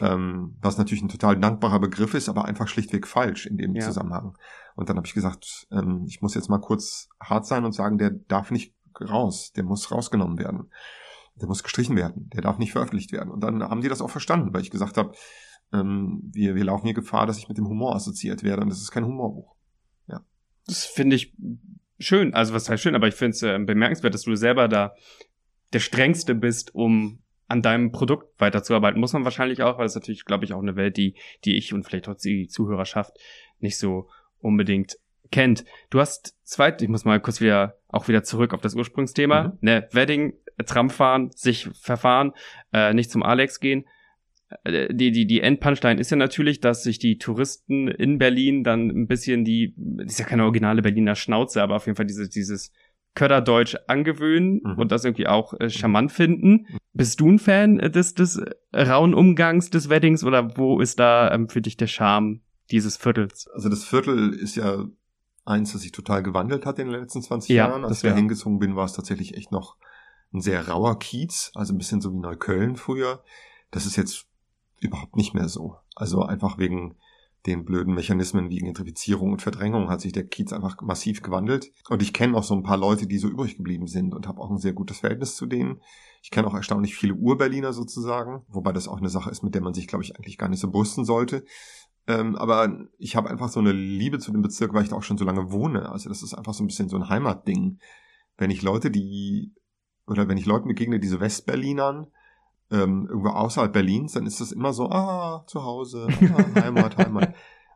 [0.00, 3.82] ähm, was natürlich ein total dankbarer Begriff ist, aber einfach schlichtweg falsch in dem ja.
[3.82, 4.36] Zusammenhang.
[4.74, 7.98] Und dann habe ich gesagt, ähm, ich muss jetzt mal kurz hart sein und sagen,
[7.98, 10.70] der darf nicht raus, der muss rausgenommen werden.
[11.36, 13.30] Der muss gestrichen werden, der darf nicht veröffentlicht werden.
[13.30, 15.12] Und dann haben die das auch verstanden, weil ich gesagt habe,
[15.72, 18.80] ähm, wir, wir laufen hier Gefahr, dass ich mit dem Humor assoziiert werde und das
[18.80, 19.54] ist kein Humorbuch.
[20.08, 20.20] Ja.
[20.66, 21.34] Das finde ich
[21.98, 24.94] schön, also was heißt schön, aber ich finde es äh, bemerkenswert, dass du selber da
[25.72, 29.00] der strengste bist, um an deinem Produkt weiterzuarbeiten.
[29.00, 31.74] Muss man wahrscheinlich auch, weil es natürlich, glaube ich, auch eine Welt, die, die ich
[31.74, 33.16] und vielleicht auch die Zuhörerschaft
[33.58, 34.08] nicht so
[34.40, 34.98] unbedingt
[35.30, 35.64] kennt.
[35.90, 39.58] Du hast zweit, ich muss mal kurz wieder auch wieder zurück auf das Ursprungsthema, mhm.
[39.60, 42.32] ne, Wedding, Tram fahren, sich verfahren,
[42.72, 43.84] äh, nicht zum Alex gehen.
[44.64, 48.90] Äh, die, die, die Endpunchline ist ja natürlich, dass sich die Touristen in Berlin dann
[48.90, 52.28] ein bisschen die, das ist ja keine originale Berliner Schnauze, aber auf jeden Fall dieses,
[52.30, 52.72] dieses
[53.14, 54.78] Köderdeutsch angewöhnen mhm.
[54.78, 56.66] und das irgendwie auch äh, charmant finden.
[56.94, 58.42] Bist du ein Fan des, des
[58.74, 63.48] rauen Umgangs des Weddings oder wo ist da ähm, für dich der Charme dieses Viertels?
[63.54, 64.86] Also das Viertel ist ja
[65.44, 67.84] eins, das sich total gewandelt hat in den letzten 20 ja, Jahren.
[67.84, 69.76] Als ich da hingezogen bin, war es tatsächlich echt noch
[70.32, 73.22] ein sehr rauer Kiez, also ein bisschen so wie Neukölln früher.
[73.70, 74.26] Das ist jetzt
[74.80, 75.76] überhaupt nicht mehr so.
[75.94, 76.96] Also einfach wegen
[77.46, 81.72] den blöden Mechanismen wie Gentrifizierung und Verdrängung hat sich der Kiez einfach massiv gewandelt.
[81.88, 84.40] Und ich kenne auch so ein paar Leute, die so übrig geblieben sind und habe
[84.40, 85.80] auch ein sehr gutes Verhältnis zu denen.
[86.22, 89.62] Ich kenne auch erstaunlich viele Urberliner sozusagen, wobei das auch eine Sache ist, mit der
[89.62, 91.44] man sich, glaube ich, eigentlich gar nicht so brüsten sollte.
[92.06, 95.02] Ähm, aber ich habe einfach so eine Liebe zu dem Bezirk, weil ich da auch
[95.02, 95.90] schon so lange wohne.
[95.90, 97.78] Also das ist einfach so ein bisschen so ein Heimatding.
[98.38, 99.52] Wenn ich Leute, die,
[100.06, 102.06] oder wenn ich Leuten begegne, diese Westberlinern,
[102.70, 107.34] ähm, irgendwo außerhalb Berlins, dann ist das immer so, ah, zu Hause, ah, Heimat, Heimat.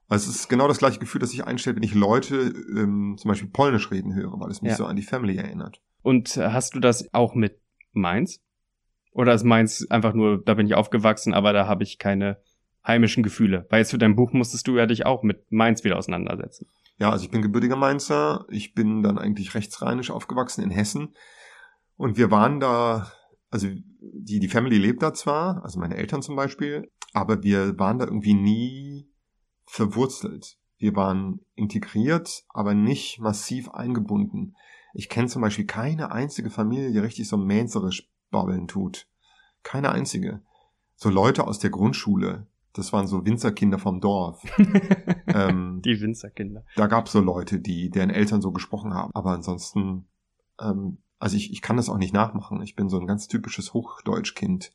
[0.08, 3.28] Also es ist genau das gleiche Gefühl, das sich einstellt, wenn ich Leute ähm, zum
[3.28, 4.76] Beispiel Polnisch reden höre, weil es mich ja.
[4.76, 5.80] so an die Family erinnert.
[6.02, 7.60] Und äh, hast du das auch mit
[7.92, 8.40] Mainz?
[9.10, 12.38] Oder ist Mainz einfach nur, da bin ich aufgewachsen, aber da habe ich keine
[12.86, 13.66] heimischen Gefühle?
[13.70, 16.68] Weil jetzt für dein Buch musstest du ja dich auch mit Mainz wieder auseinandersetzen.
[16.98, 18.46] Ja, also ich bin gebürtiger Mainzer.
[18.48, 21.14] Ich bin dann eigentlich rechtsrheinisch aufgewachsen in Hessen.
[21.96, 23.10] Und wir waren da
[23.50, 23.68] also
[24.00, 28.04] die, die Family lebt da zwar, also meine Eltern zum Beispiel, aber wir waren da
[28.04, 29.10] irgendwie nie
[29.64, 30.58] verwurzelt.
[30.78, 34.54] Wir waren integriert, aber nicht massiv eingebunden.
[34.92, 39.06] Ich kenne zum Beispiel keine einzige Familie, die richtig so mänserisch babbeln tut.
[39.62, 40.42] Keine einzige.
[40.94, 44.42] So Leute aus der Grundschule, das waren so Winzerkinder vom Dorf.
[45.28, 46.64] ähm, die Winzerkinder.
[46.76, 49.10] Da gab es so Leute, die deren Eltern so gesprochen haben.
[49.14, 50.08] Aber ansonsten
[50.60, 52.62] ähm, also ich, ich kann das auch nicht nachmachen.
[52.62, 54.72] Ich bin so ein ganz typisches Hochdeutschkind,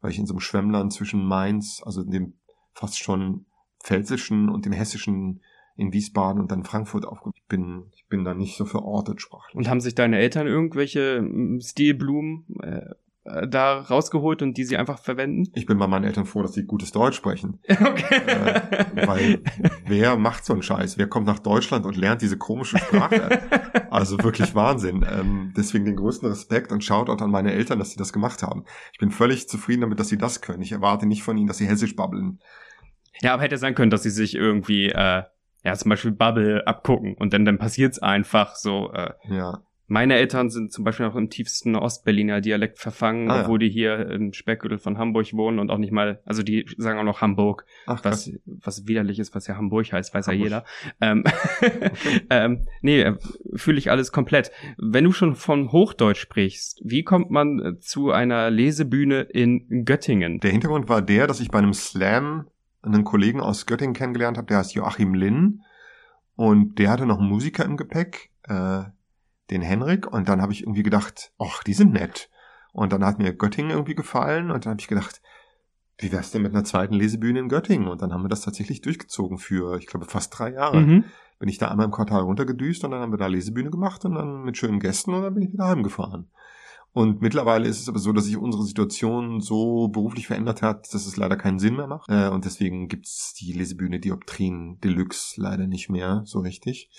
[0.00, 2.34] weil ich in so einem Schwemmland zwischen Mainz, also dem
[2.72, 3.46] fast schon
[3.82, 5.40] pfälzischen und dem hessischen
[5.76, 7.06] in Wiesbaden und dann Frankfurt.
[7.34, 9.54] Ich bin, ich bin da nicht so verortet sprachlich.
[9.56, 11.26] Und haben sich deine Eltern irgendwelche
[11.60, 12.90] Stilblumen äh,
[13.24, 15.50] äh, da rausgeholt und die sie einfach verwenden?
[15.54, 17.60] Ich bin bei meinen Eltern froh, dass sie gutes Deutsch sprechen.
[17.92, 18.22] Okay.
[18.26, 19.42] Äh, weil
[19.86, 20.96] wer macht so einen Scheiß?
[20.96, 23.42] Wer kommt nach Deutschland und lernt diese komische Sprache?
[23.90, 25.04] also wirklich Wahnsinn.
[25.10, 28.64] Ähm, deswegen den größten Respekt und Shoutout an meine Eltern, dass sie das gemacht haben.
[28.92, 30.62] Ich bin völlig zufrieden damit, dass sie das können.
[30.62, 32.40] Ich erwarte nicht von ihnen, dass sie hessisch babbeln.
[33.20, 35.22] Ja, aber hätte sein können, dass sie sich irgendwie, äh,
[35.64, 40.48] ja, zum Beispiel Bubble abgucken und dann, dann passiert's einfach so, äh, ja Meine Eltern
[40.48, 43.42] sind zum Beispiel auch im tiefsten Ostberliner Dialekt verfangen, Ah, ja.
[43.42, 46.98] obwohl die hier im Speckgürtel von Hamburg wohnen und auch nicht mal, also die sagen
[46.98, 48.32] auch noch Hamburg, Ach, was, krass.
[48.46, 50.48] was widerlich ist, was ja Hamburg heißt, weiß Hamburg.
[50.50, 50.64] ja jeder.
[51.02, 51.24] Ähm,
[52.30, 53.16] ähm, nee, äh,
[53.54, 54.50] fühle ich alles komplett.
[54.78, 60.40] Wenn du schon von Hochdeutsch sprichst, wie kommt man äh, zu einer Lesebühne in Göttingen?
[60.40, 62.46] Der Hintergrund war der, dass ich bei einem Slam
[62.80, 65.60] einen Kollegen aus Göttingen kennengelernt habe, der heißt Joachim Linn.
[66.34, 68.84] Und der hatte noch einen Musiker im Gepäck, äh,
[69.52, 70.12] den Henrik.
[70.12, 72.30] Und dann habe ich irgendwie gedacht, ach, die sind nett.
[72.72, 74.50] Und dann hat mir Göttingen irgendwie gefallen.
[74.50, 75.20] Und dann habe ich gedacht,
[75.98, 77.86] wie wär's denn mit einer zweiten Lesebühne in Göttingen?
[77.86, 80.80] Und dann haben wir das tatsächlich durchgezogen für, ich glaube, fast drei Jahre.
[80.80, 81.04] Mhm.
[81.38, 84.14] Bin ich da einmal im Quartal runtergedüst und dann haben wir da Lesebühne gemacht und
[84.14, 86.28] dann mit schönen Gästen und dann bin ich wieder heimgefahren.
[86.94, 91.06] Und mittlerweile ist es aber so, dass sich unsere Situation so beruflich verändert hat, dass
[91.06, 92.10] es leider keinen Sinn mehr macht.
[92.10, 96.90] Äh, und deswegen gibt's die Lesebühne Dioptrien Deluxe leider nicht mehr so richtig.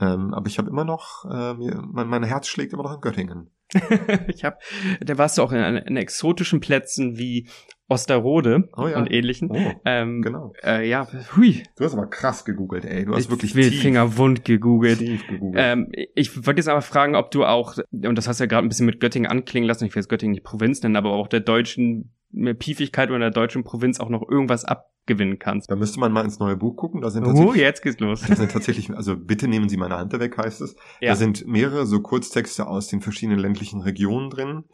[0.00, 3.00] Ähm, aber ich habe immer noch, äh, mir, mein, mein Herz schlägt immer noch in
[3.00, 3.50] Göttingen.
[4.28, 4.60] ich hab,
[5.00, 7.48] da warst du auch in, in exotischen Plätzen wie
[7.88, 8.98] Osterrode Oh ja.
[8.98, 9.50] und ähnlichen.
[9.50, 10.52] Oh, Ähm, genau.
[10.62, 11.62] äh, ja, hui.
[11.76, 13.04] Du hast aber krass gegoogelt, ey.
[13.04, 14.98] Du hast Ich wirklich will tief, Fingerwund gegoogelt.
[14.98, 15.62] tief gegoogelt.
[15.64, 18.66] Ähm, ich wollte jetzt aber fragen, ob du auch, und das hast du ja gerade
[18.66, 21.28] ein bisschen mit Göttingen anklingen lassen, ich will jetzt Göttingen nicht Provinz nennen, aber auch
[21.28, 22.12] der deutschen
[22.58, 25.70] Piefigkeit oder der deutschen Provinz auch noch irgendwas abgewinnen kannst.
[25.70, 27.00] da müsste man mal ins neue Buch gucken.
[27.00, 28.22] Da sind Oh, jetzt geht's los.
[28.26, 30.74] Das sind tatsächlich, also bitte nehmen Sie meine Hand weg, heißt es.
[31.00, 31.10] Ja.
[31.10, 34.64] Da sind mehrere so Kurztexte aus den verschiedenen ländlichen Regionen drin.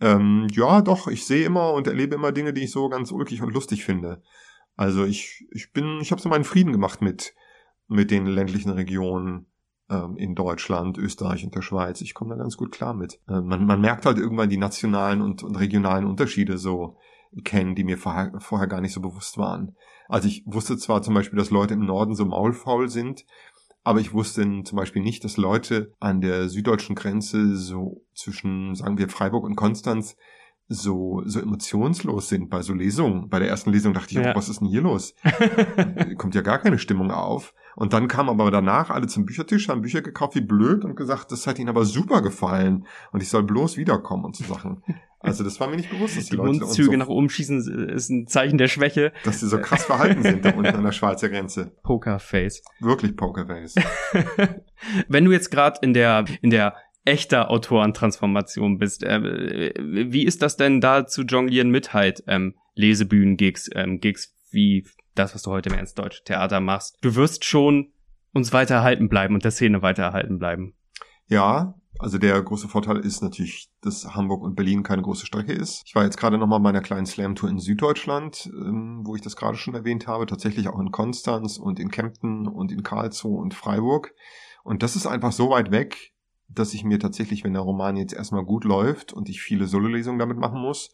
[0.00, 3.42] Ähm, ja, doch, ich sehe immer und erlebe immer Dinge, die ich so ganz ulkig
[3.42, 4.22] und lustig finde.
[4.76, 7.34] Also ich, ich bin, ich habe so meinen Frieden gemacht mit,
[7.88, 9.46] mit den ländlichen Regionen
[10.16, 12.00] in Deutschland, Österreich und der Schweiz.
[12.00, 13.20] Ich komme da ganz gut klar mit.
[13.28, 16.96] Äh, man, man merkt halt irgendwann die nationalen und, und regionalen Unterschiede so
[17.42, 19.76] kennen, die mir vorher, vorher gar nicht so bewusst waren.
[20.08, 23.24] Also ich wusste zwar zum Beispiel, dass Leute im Norden so maulfaul sind,
[23.82, 28.98] aber ich wusste zum Beispiel nicht, dass Leute an der süddeutschen Grenze so zwischen, sagen
[28.98, 30.16] wir, Freiburg und Konstanz
[30.68, 33.28] so, so emotionslos sind bei so Lesungen.
[33.28, 34.32] Bei der ersten Lesung dachte ich, Ja.
[34.32, 35.14] oh, was ist denn hier los?
[36.18, 37.54] Kommt ja gar keine Stimmung auf.
[37.76, 41.32] Und dann kamen aber danach alle zum Büchertisch, haben Bücher gekauft wie blöd und gesagt,
[41.32, 44.82] das hat ihnen aber super gefallen und ich soll bloß wiederkommen und so Sachen.
[45.18, 47.28] Also das war mir nicht bewusst, dass die, Die Leute uns Mundzüge so, nach oben
[47.30, 49.12] schießen ist ein Zeichen der Schwäche.
[49.24, 51.72] dass die so krass verhalten sind da unten an der Schweizer Grenze.
[51.82, 52.62] Pokerface.
[52.78, 53.74] Wirklich Pokerface.
[55.08, 56.74] Wenn du jetzt gerade in der in der
[57.04, 63.70] echter Autorentransformation bist, äh, wie ist das denn da zu jonglieren mit halt ähm, Lesebühnen-Gigs,
[63.74, 66.98] ähm, Gigs wie das, was du heute im Ernstdeutsch Theater machst?
[67.02, 67.92] Du wirst schon
[68.32, 70.74] uns weiter erhalten bleiben und der Szene weiter erhalten bleiben.
[71.28, 75.82] Ja, also der große Vorteil ist natürlich, dass Hamburg und Berlin keine große Strecke ist.
[75.86, 79.36] Ich war jetzt gerade nochmal bei einer kleinen Slam-Tour in Süddeutschland, ähm, wo ich das
[79.36, 83.54] gerade schon erwähnt habe, tatsächlich auch in Konstanz und in Kempten und in Karlsruhe und
[83.54, 84.12] Freiburg.
[84.64, 86.13] Und das ist einfach so weit weg,
[86.48, 90.18] dass ich mir tatsächlich, wenn der Roman jetzt erstmal gut läuft und ich viele Sololesungen
[90.18, 90.90] damit machen muss,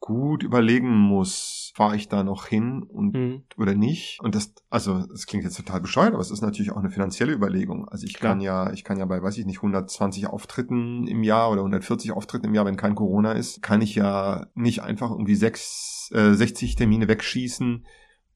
[0.00, 3.42] gut überlegen muss, fahre ich da noch hin und Mhm.
[3.56, 4.20] oder nicht.
[4.22, 7.32] Und das, also, das klingt jetzt total bescheuert, aber es ist natürlich auch eine finanzielle
[7.32, 7.88] Überlegung.
[7.88, 8.32] Also ich Klar.
[8.32, 12.12] kann ja, ich kann ja bei, weiß ich nicht, 120 Auftritten im Jahr oder 140
[12.12, 16.34] Auftritten im Jahr, wenn kein Corona ist, kann ich ja nicht einfach irgendwie sechs, äh,
[16.34, 17.84] 60 Termine wegschießen,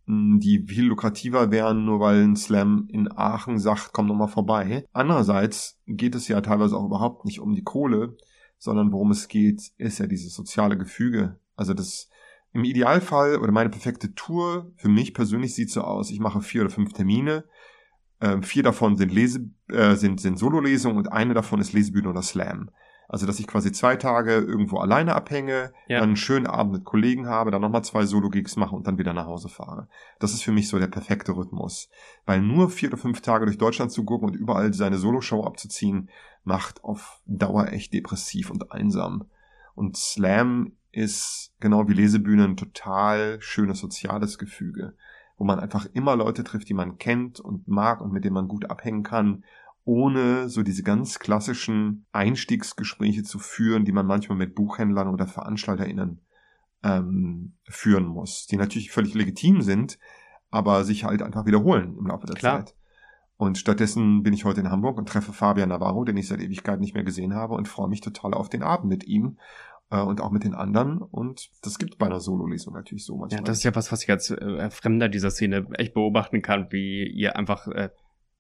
[0.09, 4.85] die viel lukrativer wären, nur weil ein Slam in Aachen sagt, komm noch mal vorbei.
[4.93, 8.17] Andererseits geht es ja teilweise auch überhaupt nicht um die Kohle,
[8.59, 11.39] sondern worum es geht, ist ja dieses soziale Gefüge.
[11.57, 12.09] Also das
[12.53, 16.63] im Idealfall oder meine perfekte Tour für mich persönlich sieht so aus, ich mache vier
[16.63, 17.45] oder fünf Termine,
[18.21, 22.23] ähm, vier davon sind Lese, äh, sind, sind Sololesungen und eine davon ist Lesebühne oder
[22.23, 22.71] Slam.
[23.11, 26.01] Also, dass ich quasi zwei Tage irgendwo alleine abhänge, Ja.
[26.01, 29.15] dann einen schönen Abend mit Kollegen habe, dann nochmal zwei Solo-Gigs mache und dann wieder
[29.15, 29.89] nach Hause fahre.
[30.19, 31.89] Das ist für mich so der perfekte Rhythmus.
[32.27, 36.11] Weil nur vier oder fünf Tage durch Deutschland zu gucken und überall seine Soloshow abzuziehen,
[36.45, 39.25] macht auf Dauer echt depressiv und einsam.
[39.75, 44.95] Und Slam ist genau wie Lesebühne ein total schönes soziales Gefüge,
[45.39, 48.49] wo man einfach immer Leute trifft, die man kennt und mag und mit denen man
[48.49, 49.45] gut abhängen kann,
[49.89, 56.21] ohne so diese ganz klassischen Einstiegsgespräche zu führen, die man manchmal mit Buchhändlern oder VeranstalterInnen
[56.83, 59.99] ähm, führen muss, die natürlich völlig legitim sind,
[60.51, 62.67] aber sich halt einfach wiederholen im Laufe der Klar.
[62.67, 62.75] Zeit.
[63.39, 66.81] Und stattdessen bin ich heute in Hamburg und treffe Fabian Navarro, den ich seit Ewigkeit
[66.81, 69.39] nicht mehr gesehen habe und freue mich total auf den Abend mit ihm
[69.91, 70.99] äh, und auch mit den anderen.
[70.99, 73.41] Und das gibt bei einer Solo-Lesung natürlich so manchmal.
[73.41, 76.67] Ja, das ist ja was, was ich als äh, Fremder dieser Szene echt beobachten kann,
[76.73, 77.89] wie ihr einfach äh,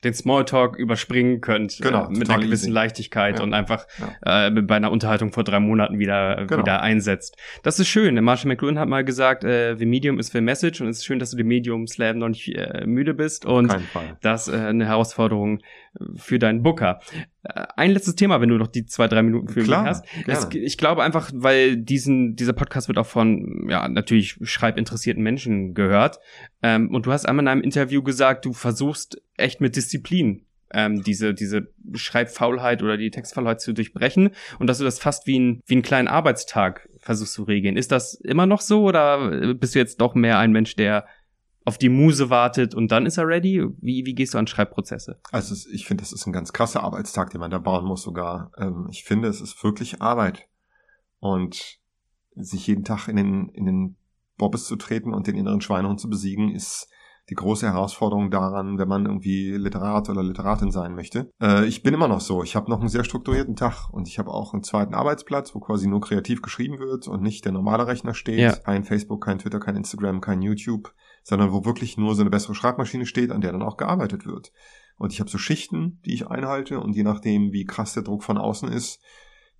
[0.04, 2.70] den Smalltalk überspringen könnt Genau, äh, mit einer gewissen easy.
[2.70, 3.42] Leichtigkeit Ja.
[3.44, 3.86] und einfach
[4.24, 6.62] äh, bei einer Unterhaltung vor drei Monaten wieder, äh, Genau.
[6.62, 7.36] wieder einsetzt.
[7.64, 8.14] Das ist schön.
[8.22, 11.18] Marshall McLuhan hat mal gesagt, äh, The Medium ist für Message und es ist schön,
[11.18, 13.74] dass du dem Medium Slam noch nicht äh, müde bist und
[14.20, 15.60] das äh, eine Herausforderung
[16.14, 17.00] für deinen Booker.
[17.42, 20.04] Äh, ein letztes Thema, wenn du noch die zwei, drei Minuten für Klar, mich hast.
[20.26, 25.74] Es, ich glaube einfach, weil diesen, dieser Podcast wird auch von, ja, natürlich schreibinteressierten Menschen
[25.74, 26.18] gehört.
[26.62, 31.02] Ähm, und du hast einmal in einem Interview gesagt, du versuchst echt mit Disziplin ähm,
[31.02, 35.62] diese, diese Schreibfaulheit oder die Textfaulheit zu durchbrechen und dass du das fast wie, ein,
[35.66, 37.76] wie einen kleinen Arbeitstag versuchst zu regeln.
[37.76, 41.06] Ist das immer noch so oder bist du jetzt doch mehr ein Mensch, der
[41.68, 43.62] auf die Muse wartet und dann ist er ready?
[43.80, 45.20] Wie, wie gehst du an Schreibprozesse?
[45.30, 48.50] Also ich finde, das ist ein ganz krasser Arbeitstag, den man da bauen muss sogar.
[48.56, 50.48] Ähm, ich finde, es ist wirklich Arbeit.
[51.20, 51.78] Und
[52.34, 53.96] sich jeden Tag in den, in den
[54.36, 56.88] Bobbes zu treten und den inneren Schweinehund zu besiegen, ist
[57.28, 61.30] die große Herausforderung daran, wenn man irgendwie Literat oder Literatin sein möchte.
[61.42, 62.42] Äh, ich bin immer noch so.
[62.42, 65.60] Ich habe noch einen sehr strukturierten Tag und ich habe auch einen zweiten Arbeitsplatz, wo
[65.60, 68.38] quasi nur kreativ geschrieben wird und nicht der normale Rechner steht.
[68.38, 68.52] Ja.
[68.56, 72.54] Kein Facebook, kein Twitter, kein Instagram, kein YouTube, sondern wo wirklich nur so eine bessere
[72.54, 74.52] Schreibmaschine steht, an der dann auch gearbeitet wird.
[74.96, 78.24] Und ich habe so Schichten, die ich einhalte und je nachdem, wie krass der Druck
[78.24, 79.00] von außen ist,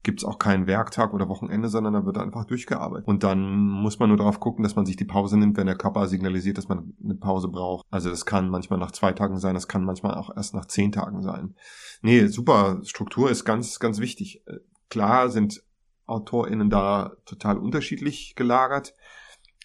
[0.03, 3.07] gibt's auch keinen Werktag oder Wochenende, sondern da wird einfach durchgearbeitet.
[3.07, 5.77] Und dann muss man nur darauf gucken, dass man sich die Pause nimmt, wenn der
[5.77, 7.85] Körper signalisiert, dass man eine Pause braucht.
[7.91, 10.93] Also das kann manchmal nach zwei Tagen sein, das kann manchmal auch erst nach zehn
[10.93, 11.57] Tagen sein.
[12.01, 12.81] Nee, super.
[12.85, 14.43] Struktur ist ganz, ganz wichtig.
[14.47, 15.63] Äh, Klar sind
[16.07, 18.95] AutorInnen da total unterschiedlich gelagert,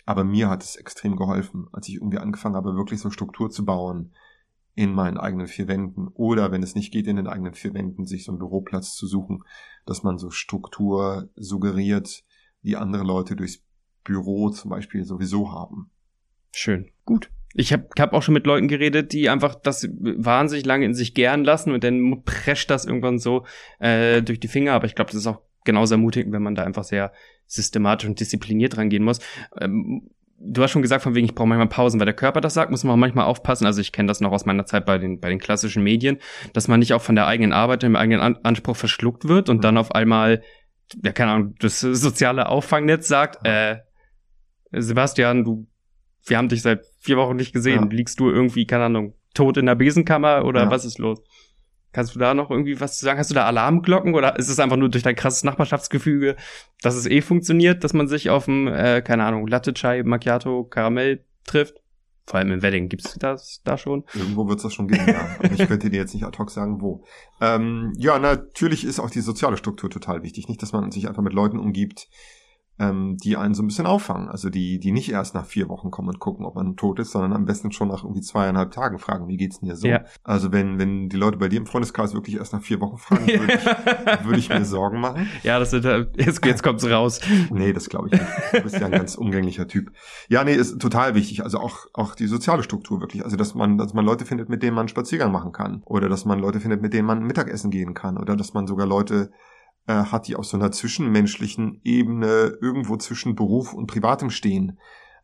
[0.05, 3.65] aber mir hat es extrem geholfen, als ich irgendwie angefangen habe, wirklich so Struktur zu
[3.65, 4.13] bauen
[4.75, 8.05] in meinen eigenen vier Wänden oder wenn es nicht geht, in den eigenen vier Wänden
[8.05, 9.43] sich so einen Büroplatz zu suchen,
[9.85, 12.23] dass man so Struktur suggeriert,
[12.63, 13.63] die andere Leute durchs
[14.03, 15.91] Büro zum Beispiel sowieso haben.
[16.51, 16.91] Schön.
[17.05, 17.29] Gut.
[17.55, 21.13] Ich habe hab auch schon mit Leuten geredet, die einfach das wahnsinnig lange in sich
[21.13, 23.45] gern lassen und dann prescht das irgendwann so
[23.79, 24.73] äh, durch die Finger.
[24.73, 27.11] Aber ich glaube, das ist auch genauso ermutigend, wenn man da einfach sehr
[27.45, 29.19] systematisch und diszipliniert rangehen muss.
[29.59, 30.09] Ähm,
[30.45, 32.69] du hast schon gesagt, von wegen, ich brauche manchmal Pausen, weil der Körper das sagt,
[32.71, 33.65] muss man auch manchmal aufpassen.
[33.65, 36.17] Also ich kenne das noch aus meiner Zeit bei den, bei den klassischen Medien,
[36.53, 39.57] dass man nicht auch von der eigenen Arbeit, dem eigenen An Anspruch verschluckt wird und
[39.57, 39.61] Mhm.
[39.61, 40.41] dann auf einmal,
[41.03, 43.77] ja, keine Ahnung, das soziale Auffangnetz sagt, äh,
[44.71, 45.67] Sebastian, du,
[46.25, 47.83] wir haben dich seit vier Wochen nicht gesehen.
[47.83, 47.89] Ja.
[47.95, 50.71] Liegst du irgendwie, keine Ahnung, tot in der Besenkammer oder Ja.
[50.71, 51.21] was ist los?
[51.93, 53.19] Kannst du da noch irgendwie was zu sagen?
[53.19, 56.35] Hast du da Alarmglocken oder ist es einfach nur durch dein krasses Nachbarschaftsgefüge,
[56.81, 60.65] dass es eh funktioniert, dass man sich auf dem, äh, keine Ahnung, Latte Chai, Macchiato,
[60.65, 61.83] Karamell trifft?
[62.25, 62.89] Vor allem im Wedding.
[62.89, 64.05] Gibt's das da schon?
[64.13, 65.37] Irgendwo wird es das schon geben, ja.
[65.39, 67.03] Aber ich könnte dir jetzt nicht ad hoc sagen, wo.
[67.41, 70.47] Ähm, ja, natürlich ist auch die soziale Struktur total wichtig.
[70.47, 72.07] Nicht, dass man sich einfach mit Leuten umgibt,
[72.79, 74.29] ähm, die einen so ein bisschen auffangen.
[74.29, 77.11] Also die, die nicht erst nach vier Wochen kommen und gucken, ob man tot ist,
[77.11, 79.87] sondern am besten schon nach irgendwie zweieinhalb Tagen fragen, wie geht's denn dir so?
[79.87, 80.03] Ja.
[80.23, 83.27] Also wenn, wenn die Leute bei dir im Freundeskreis wirklich erst nach vier Wochen fragen,
[83.27, 85.27] würde ich, würde ich mir Sorgen machen.
[85.43, 87.19] ja, das ist, äh, jetzt, jetzt kommt's raus.
[87.51, 88.25] Nee, das glaube ich nicht.
[88.53, 89.91] Du bist ja ein ganz umgänglicher Typ.
[90.29, 91.43] Ja, nee, ist total wichtig.
[91.43, 93.23] Also auch, auch die soziale Struktur wirklich.
[93.23, 95.83] Also, dass man, dass man Leute findet, mit denen man Spaziergang machen kann.
[95.85, 98.17] Oder dass man Leute findet, mit denen man Mittagessen gehen kann.
[98.17, 99.31] Oder dass man sogar Leute
[99.87, 104.79] äh, hat, die auf so einer zwischenmenschlichen Ebene irgendwo zwischen Beruf und Privatem stehen.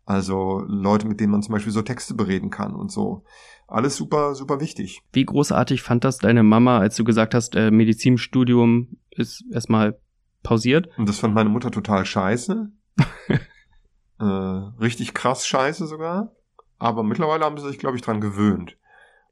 [0.05, 3.23] Also Leute, mit denen man zum Beispiel so Texte bereden kann und so.
[3.67, 5.01] Alles super, super wichtig.
[5.13, 9.99] Wie großartig fand das deine Mama, als du gesagt hast, äh, Medizinstudium ist erstmal
[10.41, 10.89] pausiert?
[10.97, 12.71] Und das fand meine Mutter total scheiße.
[14.19, 16.35] äh, richtig krass scheiße sogar.
[16.79, 18.77] Aber mittlerweile haben sie sich, glaube ich, dran gewöhnt.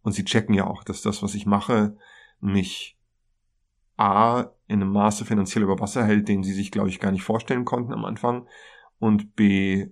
[0.03, 1.97] Und sie checken ja auch, dass das, was ich mache,
[2.39, 2.96] mich
[3.97, 7.23] A, in einem Maße finanziell über Wasser hält, den sie sich, glaube ich, gar nicht
[7.23, 8.47] vorstellen konnten am Anfang.
[8.99, 9.89] Und B,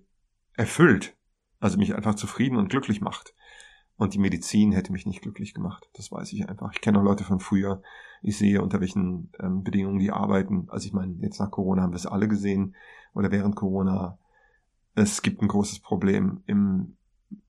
[0.53, 1.15] erfüllt.
[1.59, 3.33] Also mich einfach zufrieden und glücklich macht.
[3.97, 5.89] Und die Medizin hätte mich nicht glücklich gemacht.
[5.93, 6.73] Das weiß ich einfach.
[6.73, 7.81] Ich kenne auch Leute von früher.
[8.21, 10.67] Ich sehe, unter welchen ähm, Bedingungen die arbeiten.
[10.69, 12.75] Also ich meine, jetzt nach Corona haben wir es alle gesehen.
[13.13, 14.19] Oder während Corona.
[14.95, 16.97] Es gibt ein großes Problem im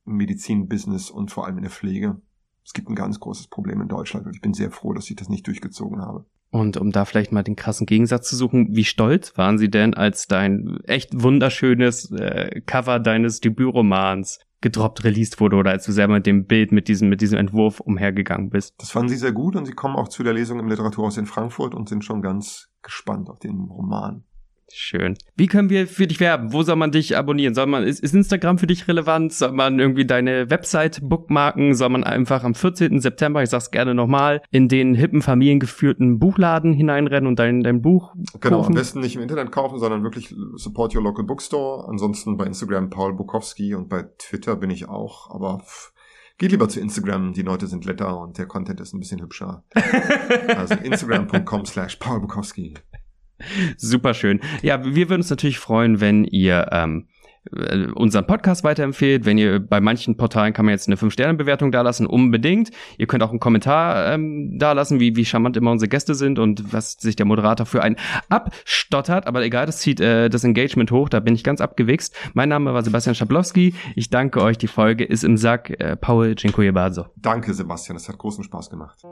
[0.04, 2.20] Medizinbusiness und vor allem in der Pflege.
[2.64, 5.16] Es gibt ein ganz großes Problem in Deutschland und ich bin sehr froh, dass ich
[5.16, 6.26] das nicht durchgezogen habe.
[6.50, 9.94] Und um da vielleicht mal den krassen Gegensatz zu suchen, wie stolz waren sie denn,
[9.94, 16.14] als dein echt wunderschönes äh, Cover deines Debütromans gedroppt, released wurde oder als du selber
[16.14, 18.74] mit dem Bild, mit diesem, mit diesem Entwurf umhergegangen bist?
[18.78, 21.26] Das fanden sie sehr gut und sie kommen auch zu der Lesung im Literaturhaus in
[21.26, 24.24] Frankfurt und sind schon ganz gespannt auf den Roman.
[24.72, 25.16] Schön.
[25.36, 26.52] Wie können wir für dich werben?
[26.52, 27.54] Wo soll man dich abonnieren?
[27.54, 29.32] Soll man, ist, ist Instagram für dich relevant?
[29.32, 31.74] Soll man irgendwie deine Website bookmarken?
[31.74, 33.00] Soll man einfach am 14.
[33.00, 38.12] September, ich sag's gerne nochmal, in den hippen familiengeführten Buchladen hineinrennen und dein, dein Buch
[38.40, 38.74] Genau, am kaufen?
[38.74, 41.88] besten nicht im Internet kaufen, sondern wirklich support your local bookstore.
[41.88, 45.92] Ansonsten bei Instagram Paul Bukowski und bei Twitter bin ich auch, aber pff,
[46.38, 49.62] geht lieber zu Instagram, die Leute sind netter und der Content ist ein bisschen hübscher.
[50.56, 52.74] Also instagram.com slash Paul Bukowski.
[53.76, 54.40] Super schön.
[54.62, 57.06] Ja, wir würden uns natürlich freuen, wenn ihr ähm,
[57.52, 59.24] äh, unseren Podcast weiterempfehlt.
[59.24, 62.70] Wenn ihr bei manchen Portalen kann man jetzt eine 5-Sterne-Bewertung dalassen, unbedingt.
[62.98, 66.72] Ihr könnt auch einen Kommentar ähm, dalassen, wie, wie charmant immer unsere Gäste sind und
[66.72, 67.96] was sich der Moderator für einen
[68.28, 69.26] abstottert.
[69.26, 72.14] Aber egal, das zieht äh, das Engagement hoch, da bin ich ganz abgewichst.
[72.34, 73.74] Mein Name war Sebastian Schablowski.
[73.94, 75.70] Ich danke euch, die Folge ist im Sack.
[75.70, 77.06] Äh, Paul Dziękuję bardzo.
[77.16, 79.02] Danke, Sebastian, es hat großen Spaß gemacht.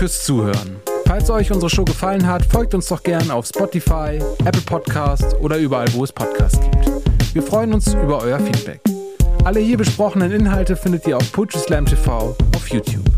[0.00, 0.76] Fürs Zuhören.
[1.04, 5.58] Falls euch unsere Show gefallen hat, folgt uns doch gerne auf Spotify, Apple Podcast oder
[5.58, 7.34] überall, wo es Podcasts gibt.
[7.34, 8.80] Wir freuen uns über euer Feedback.
[9.44, 13.09] Alle hier besprochenen Inhalte findet ihr auf Poetry Slam TV auf YouTube.